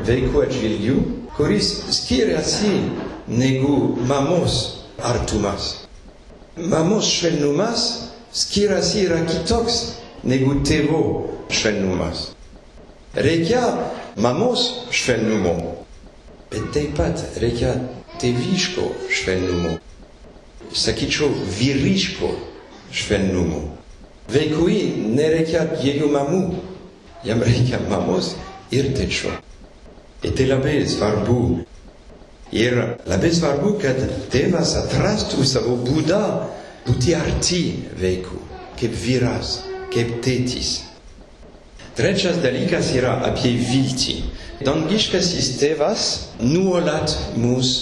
vaikų 0.04 0.44
atžvilgių, 0.44 0.96
kuris 1.38 1.72
skiriasi 1.96 2.74
negu 3.30 3.96
mamos 4.08 4.58
artumas. 5.00 5.87
Mamos 6.58 7.06
švelnumas 7.06 8.10
skiriasi 8.32 9.04
yra 9.06 9.20
kitoks 9.26 9.76
negu 10.26 10.56
tėvo 10.66 11.00
švelnumas. 11.54 12.32
Reikia 13.14 13.62
mamos 14.18 14.64
švelnumo, 14.90 15.54
bet 16.50 16.66
taip 16.74 16.96
pat 16.98 17.22
reikia 17.38 17.76
tėviško 18.18 18.88
švelnumo. 19.14 19.76
Sakyčiau, 20.74 21.30
vyriško 21.58 22.32
švelnumo. 22.92 23.62
Vaikui 24.28 24.82
nereikia 25.14 25.62
dviejų 25.76 26.10
mamų, 26.12 26.42
jam 27.24 27.40
reikia 27.46 27.80
mamos 27.88 28.34
ir 28.74 28.90
tėčio. 28.98 29.32
Ir 30.26 30.34
tai 30.34 30.50
labai 30.50 30.82
svarbu. 30.90 31.62
Ir 32.56 32.78
labai 33.06 33.30
svarbu, 33.34 33.74
kad 33.82 33.98
tėvas 34.32 34.72
atrastų 34.80 35.44
savo 35.44 35.74
būdą 35.84 36.20
būti 36.86 37.12
arti 37.16 37.62
vaikų, 38.00 38.38
kaip 38.80 38.94
vyras, 39.02 39.58
kaip 39.92 40.14
tėtis. 40.24 40.78
Trečias 41.98 42.38
dalykas 42.40 42.92
yra 42.96 43.18
apie 43.26 43.52
viltį. 43.58 44.16
Dangiškasis 44.64 45.48
tėvas 45.60 46.04
nuolat 46.40 47.12
mus 47.38 47.72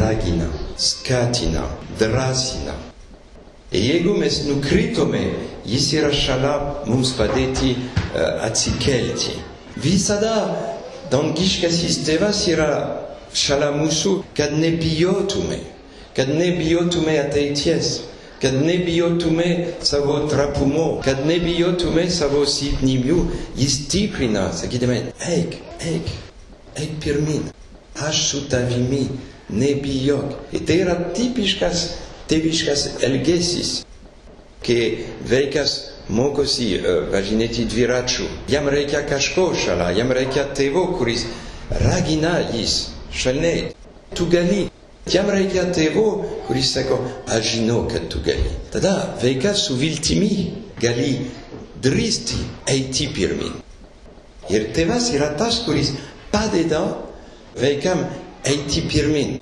ragina, 0.00 0.48
skatina, 0.76 1.66
drąsina. 2.00 2.74
Ir 3.72 3.80
jeigu 3.86 4.16
mes 4.20 4.42
nukritome, 4.48 5.22
jis 5.64 5.86
yra 5.96 6.10
šalia 6.12 6.56
mums 6.90 7.14
padėti 7.16 7.70
uh, 7.76 8.42
atsikelti. 8.48 9.36
Visada 9.80 10.34
dangiškasis 11.12 12.02
tėvas 12.08 12.42
yra 12.52 12.68
šalia 13.34 13.72
mūsų, 13.74 14.16
kad 14.36 14.54
nebijotume, 14.56 15.58
kad 16.16 16.30
nebijotume 16.32 17.16
ateities, 17.20 17.92
kad 18.42 18.54
nebijotume 18.54 19.48
savo 19.82 20.18
trapumo, 20.28 21.00
kad 21.04 21.24
nebijotume 21.26 22.08
savo 22.10 22.44
silpnybių, 22.46 23.18
jis 23.56 23.78
tikrina, 23.92 24.48
sakydami, 24.56 24.98
eik, 25.30 25.58
eik, 25.92 26.10
eik 26.76 26.96
pirmin, 27.04 27.46
aš 28.02 28.24
su 28.30 28.42
tavimi, 28.50 29.06
nebijok. 29.52 30.36
Ir 30.52 30.66
tai 30.66 30.80
yra 30.82 30.96
tipiškas 31.14 31.86
tėviškas 32.30 32.84
elgesys, 33.04 33.72
kai 34.64 35.04
vaikas 35.28 35.76
mokosi 36.12 36.72
uh, 36.78 37.06
važinėti 37.12 37.66
dviračiu. 37.70 38.26
Jam 38.50 38.68
reikia 38.72 39.04
kažko 39.08 39.52
šalia, 39.58 39.92
jam 39.98 40.12
reikia 40.14 40.48
tėvo, 40.56 40.86
kuris 40.98 41.26
ragina 41.82 42.38
jis 42.52 42.92
švelniai. 43.12 43.72
Tu 44.14 44.26
gali. 44.32 44.66
Jam 45.10 45.26
reikia 45.32 45.64
tėvo, 45.74 46.04
kuris 46.46 46.72
sako, 46.76 47.00
aš 47.26 47.56
žinau, 47.56 47.86
kad 47.90 48.06
tu 48.12 48.20
gali. 48.22 48.52
Tada 48.70 49.16
vaikas 49.22 49.66
su 49.66 49.74
viltimi 49.80 50.52
gali 50.80 51.16
drįsti 51.82 52.38
eiti 52.70 53.08
pirmin. 53.14 53.56
Ir 54.52 54.68
tėvas 54.76 55.10
yra 55.14 55.32
tas, 55.38 55.62
kuris 55.66 55.92
padeda 56.30 56.82
vaikam 57.58 58.04
eiti 58.46 58.84
pirmin. 58.90 59.40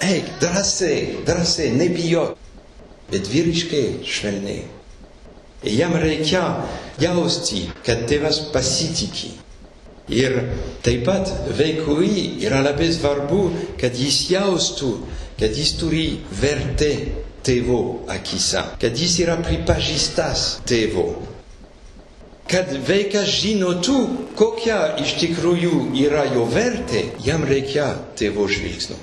Eik, 0.00 0.30
drąsiai, 0.40 1.24
drąsiai, 1.28 1.74
nebijok, 1.76 2.36
bet 3.10 3.28
vyriškai, 3.28 4.00
švelniai. 4.08 4.62
Jam 5.68 5.92
reikia 6.00 6.44
jausti, 7.00 7.66
kad 7.84 8.06
tėvas 8.08 8.46
pasitiki. 8.54 9.34
Ir 10.10 10.36
taip 10.82 11.04
pat 11.06 11.30
vaikui 11.58 12.42
yra 12.42 12.64
labai 12.66 12.90
svarbu, 12.92 13.42
kad 13.78 13.94
jis 13.94 14.24
jaustų, 14.32 14.92
kad 15.38 15.54
jis 15.54 15.74
turi 15.78 16.06
vertę 16.40 16.90
tėvo 17.46 18.06
akise, 18.10 18.64
kad 18.82 18.98
jis 18.98 19.20
yra 19.22 19.36
pripažįstas 19.44 20.48
tėvo. 20.68 21.06
Kad 22.50 22.72
vaikas 22.88 23.30
žinotų, 23.44 23.98
kokia 24.34 24.80
iš 24.98 25.14
tikrųjų 25.20 25.92
yra 26.02 26.24
jo 26.34 26.48
vertė, 26.50 27.04
jam 27.22 27.46
reikia 27.46 27.92
tėvo 28.18 28.48
žvilgsnio. 28.50 28.98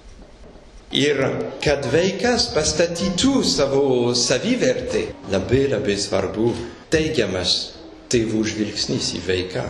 Ir 0.91 1.24
kad 1.64 1.88
vaikas 1.91 2.49
pastatytų 2.55 3.41
savo 3.47 4.14
savivertę, 4.16 5.08
labai 5.32 5.66
labai 5.72 5.95
svarbu 5.99 6.51
teigiamas 6.91 7.58
tėvų 8.12 8.43
žvilgsnis 8.51 9.14
į 9.16 9.26
vaiką. 9.28 9.66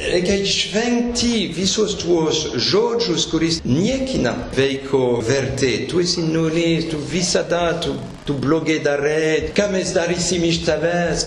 Kaj 0.00 0.44
šventi 0.48 1.50
visostuos 1.52 2.38
Georgius, 2.56 3.26
kuris 3.28 3.58
niekina 3.64 4.32
veiko 4.56 5.20
verte, 5.20 5.86
tu 5.90 6.00
esi 6.00 6.22
nuni, 6.24 6.88
tu 6.88 6.96
visada, 7.10 7.74
tu, 7.84 7.92
tu 8.24 8.32
blogedare, 8.40 9.50
kames 9.54 9.92
darisimis 9.92 10.62
taves. 10.64 11.26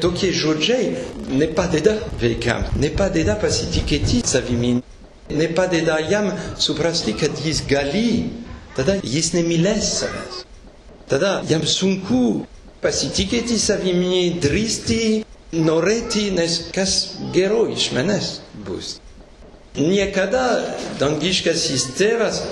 Donc 0.00 0.16
Georgiei 0.24 0.94
ne 1.28 1.46
pa 1.52 1.66
deda 1.68 1.92
vekam, 2.20 2.64
ne 2.80 2.88
pa 2.96 3.10
deda 3.12 3.34
pasitiketi 3.36 4.22
savimin, 4.24 4.80
ne 5.28 5.48
pa 5.52 5.66
deda 5.68 5.98
jam 6.08 6.30
suprastikat 6.56 7.44
jis 7.44 7.60
gali, 7.68 8.30
tada 8.76 8.96
jis 9.04 9.34
ne 9.36 9.42
miles 9.44 9.92
savas. 10.00 10.46
Tada 11.12 11.42
jam 11.48 11.60
sunku 11.68 12.46
pasitiketi 12.80 13.58
savimi 13.58 14.38
dristi, 14.40 15.26
norėti, 15.52 16.30
nes 16.32 16.58
kas 16.74 17.16
gero 17.34 17.66
iš 17.68 17.90
manęs 17.96 18.40
bus. 18.66 18.96
Niekada 19.76 20.44
dangiškasis 21.00 21.92
tėvas 21.96 22.42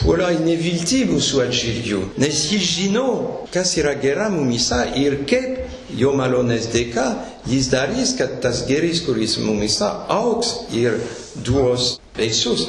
puola 0.00 0.30
į 0.32 0.40
neviltį 0.44 1.02
mūsų 1.10 1.42
atžvilgiu, 1.46 2.00
nes 2.20 2.46
jis 2.52 2.64
žino, 2.76 3.06
kas 3.52 3.74
yra 3.80 3.92
gera 4.00 4.28
mumisa 4.32 4.84
ir 4.98 5.22
kaip 5.28 5.60
jo 5.96 6.14
malonės 6.16 6.70
dėka 6.72 7.06
jis 7.48 7.68
darys, 7.72 8.14
kad 8.18 8.40
tas 8.44 8.64
geris, 8.68 9.02
kuris 9.06 9.36
mumisa 9.40 9.90
auks 10.12 10.54
ir 10.76 10.98
duos 11.44 11.98
vaisius. 12.16 12.68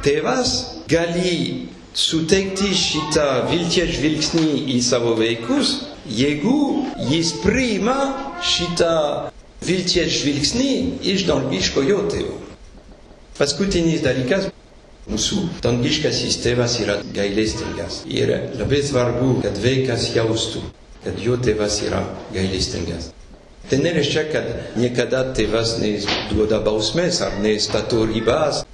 Tėvas 0.00 0.54
gali 0.88 1.68
suteikti 1.96 2.70
šitą 2.76 3.26
vilties 3.50 3.96
žvilgsnį 3.98 4.46
į 4.76 4.78
savo 4.84 5.16
vaikus, 5.18 5.74
jeigu 6.06 6.86
jis 7.10 7.32
priima 7.42 7.98
šitą 8.42 8.94
vilties 9.66 10.20
žvilgsnį 10.22 10.70
iš 11.14 11.26
dangiškojo 11.28 12.00
tėvo. 12.12 12.38
Paskutinis 13.40 14.02
dalykas, 14.04 14.50
mūsų 15.10 15.44
dangiškasis 15.64 16.40
tėvas 16.44 16.76
yra 16.82 16.98
gailestingas. 17.16 18.02
Ir 18.08 18.32
labai 18.60 18.82
svarbu, 18.84 19.38
kad 19.44 19.56
vaikas 19.62 20.10
jaustų, 20.14 20.62
kad 21.04 21.18
jo 21.24 21.38
tėvas 21.40 21.80
yra 21.86 22.02
gailestingas. 22.34 23.10
Tai 23.70 23.78
nereiškia, 23.78 24.24
kad 24.32 24.46
niekada 24.80 25.22
tėvas 25.36 25.76
neduoda 25.78 26.58
bausmės 26.64 27.20
ar 27.22 27.36
nestato 27.42 28.02
ribas. 28.08 28.64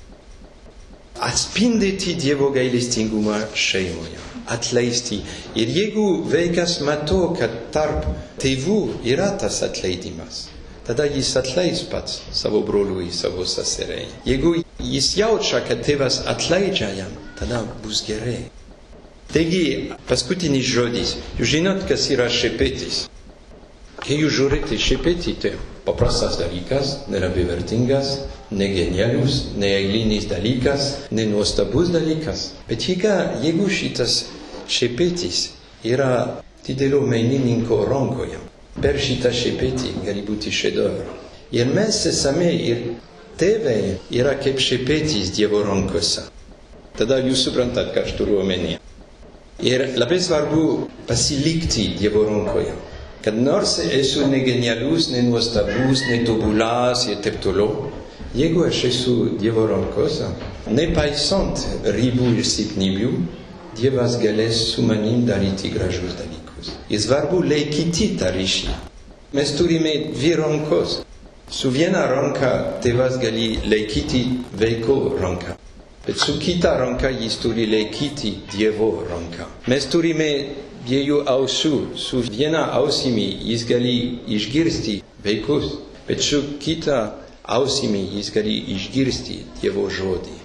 Atspindėti 1.25 2.13
Dievo 2.21 2.51
gailestingumą 2.53 3.39
šeimoje, 3.57 4.19
atleisti. 4.53 5.23
Ir 5.57 5.73
jeigu 5.73 6.05
vaikas 6.29 6.79
mato, 6.85 7.23
kad 7.39 7.55
tarp 7.73 8.05
tėvų 8.43 8.77
yra 9.09 9.31
tas 9.41 9.63
atleidimas, 9.65 10.43
tada 10.85 11.09
jis 11.09 11.33
atleis 11.41 11.81
pats 11.89 12.21
savo 12.37 12.61
broliui, 12.69 13.09
savo 13.13 13.47
seseriai. 13.49 14.11
Jeigu 14.29 14.59
jis 14.85 15.15
jaučia, 15.17 15.63
kad 15.65 15.81
tėvas 15.89 16.21
atleidžia 16.29 16.93
jam, 17.01 17.17
tada 17.41 17.65
bus 17.83 18.05
gerai. 18.07 18.51
Taigi, 19.33 19.93
paskutinis 20.07 20.69
žodis. 20.69 21.17
Jūs 21.41 21.51
žinot, 21.57 21.87
kas 21.89 22.11
yra 22.15 22.29
šepetis. 22.31 23.07
Kai 24.07 24.21
jūs 24.21 24.37
žiūrite 24.37 24.77
šepetį, 24.79 25.33
tai 25.43 25.51
paprastas 25.83 26.37
dalykas, 26.39 26.93
nelabai 27.11 27.43
vertingas, 27.49 28.13
ne 28.55 28.69
genialus, 28.71 29.41
ne 29.59 29.73
eilinis 29.81 30.29
dalykas, 30.31 30.85
ne 31.11 31.25
nuostabus 31.27 31.91
dalykas. 31.91 32.45
Bet 32.69 32.87
jeigu 32.87 33.67
šitas 33.67 34.21
šepetis 34.71 35.41
yra 35.83 36.39
didelio 36.69 37.03
menininko 37.03 37.81
rankoje, 37.91 38.39
per 38.79 39.03
šitą 39.09 39.35
šepetį 39.35 39.97
gali 40.07 40.23
būti 40.31 40.55
šedevra. 40.55 41.11
Ir 41.51 41.75
mes 41.75 41.99
esame 42.07 42.55
ir 42.71 42.87
tėvai 43.43 43.79
yra 44.23 44.39
kaip 44.39 44.63
šepetis 44.63 45.35
Dievo 45.35 45.67
rankose. 45.67 46.29
Tada 46.95 47.19
jūs 47.27 47.43
suprantat, 47.49 47.91
ką 47.91 48.07
aš 48.07 48.15
turiu 48.23 48.39
omenyje. 48.47 48.79
Ir 49.67 49.89
labai 49.99 50.23
svarbu 50.23 50.67
pasilikti 51.11 51.91
Dievo 51.99 52.23
rankoje 52.31 52.86
kad 53.27 53.35
nors 53.43 53.79
esu 53.79 54.29
ne 54.31 54.39
genialus, 54.39 55.09
ne 55.11 55.23
nuostabus, 55.23 56.05
ne 56.07 56.21
tobulas 56.25 57.09
ir 57.11 57.17
taip 57.25 57.41
toliau, 57.43 57.89
jeigu 58.39 58.63
aš 58.69 58.85
esu 58.87 59.15
Dievo 59.41 59.65
rankose, 59.67 60.29
nepaisant 60.71 61.65
ribų 61.97 62.29
ir 62.37 62.47
silpnybių, 62.47 63.11
Dievas 63.77 64.15
galės 64.23 64.61
su 64.71 64.85
manim 64.87 65.25
daryti 65.27 65.73
gražus 65.75 66.15
dalykus. 66.21 66.71
Ir 66.87 67.03
svarbu 67.03 67.41
laikyti 67.45 68.13
tą 68.21 68.31
ryšį. 68.37 68.77
Mes 69.35 69.51
turime 69.59 69.97
dvi 70.13 70.31
rankos. 70.39 71.01
Su 71.51 71.73
viena 71.75 72.05
ranka 72.07 72.53
tėvas 72.85 73.19
gali 73.19 73.57
laikyti 73.67 74.23
vaiko 74.55 75.01
ranką. 75.19 75.59
Bet 76.07 76.23
su 76.23 76.39
kita 76.39 76.77
ranka 76.79 77.11
jis 77.11 77.41
turi 77.43 77.67
laikyti 77.75 78.37
Dievo 78.55 78.93
ranką. 79.11 79.51
Mes 79.67 79.91
turime 79.91 80.31
dviejų 80.87 81.21
ausų, 81.29 81.75
su 81.99 82.23
viena 82.27 82.65
ausimi 82.79 83.27
jis 83.51 83.67
gali 83.69 83.97
išgirsti 84.39 85.01
vaikus, 85.25 85.77
bet 86.07 86.23
su 86.23 86.43
kita 86.63 87.01
ausimi 87.43 88.03
jis 88.17 88.33
gali 88.35 88.57
išgirsti 88.77 89.41
Dievo 89.61 89.89
žodį. 89.91 90.37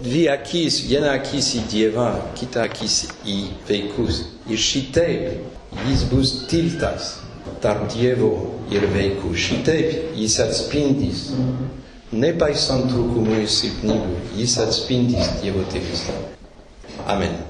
Dvi 0.00 0.22
akis, 0.32 0.80
viena 0.88 1.12
akis 1.18 1.50
į 1.58 1.66
Dievą, 1.68 2.08
kita 2.38 2.64
akis 2.68 3.02
į 3.28 3.36
vaikus. 3.68 4.22
Ir 4.48 4.56
šitaip 4.56 5.74
jis 5.88 6.06
bus 6.08 6.32
tiltas 6.48 7.18
tarp 7.60 7.84
Dievo 7.92 8.32
ir 8.72 8.88
vaikų. 8.94 9.34
Šitaip 9.36 10.16
jis 10.16 10.38
atspindys, 10.46 11.28
nepaisant 12.16 12.88
trūkumų 12.88 13.42
ir 13.42 13.52
silpnybių, 13.60 14.24
jis 14.40 14.58
atspindys 14.64 15.36
Dievo 15.44 15.68
tėvystę. 15.68 16.16
Amen. 17.04 17.49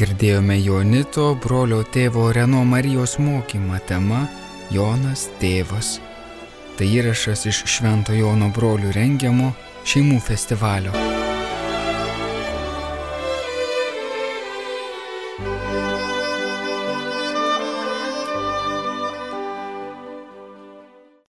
Girdėjome 0.00 0.54
Jonito 0.56 1.26
brolio 1.44 1.82
tėvo 1.92 2.30
Reno 2.32 2.62
Marijos 2.64 3.18
mokymą 3.20 3.82
tema 3.84 4.22
Jonas 4.72 5.26
tėvas. 5.42 5.98
Tai 6.78 6.88
įrašas 6.88 7.44
iš 7.52 7.60
Švento 7.68 8.16
Jono 8.16 8.48
brolių 8.56 8.96
rengiamo 8.96 9.52
šeimų 9.84 10.24
festivalio. 10.24 11.19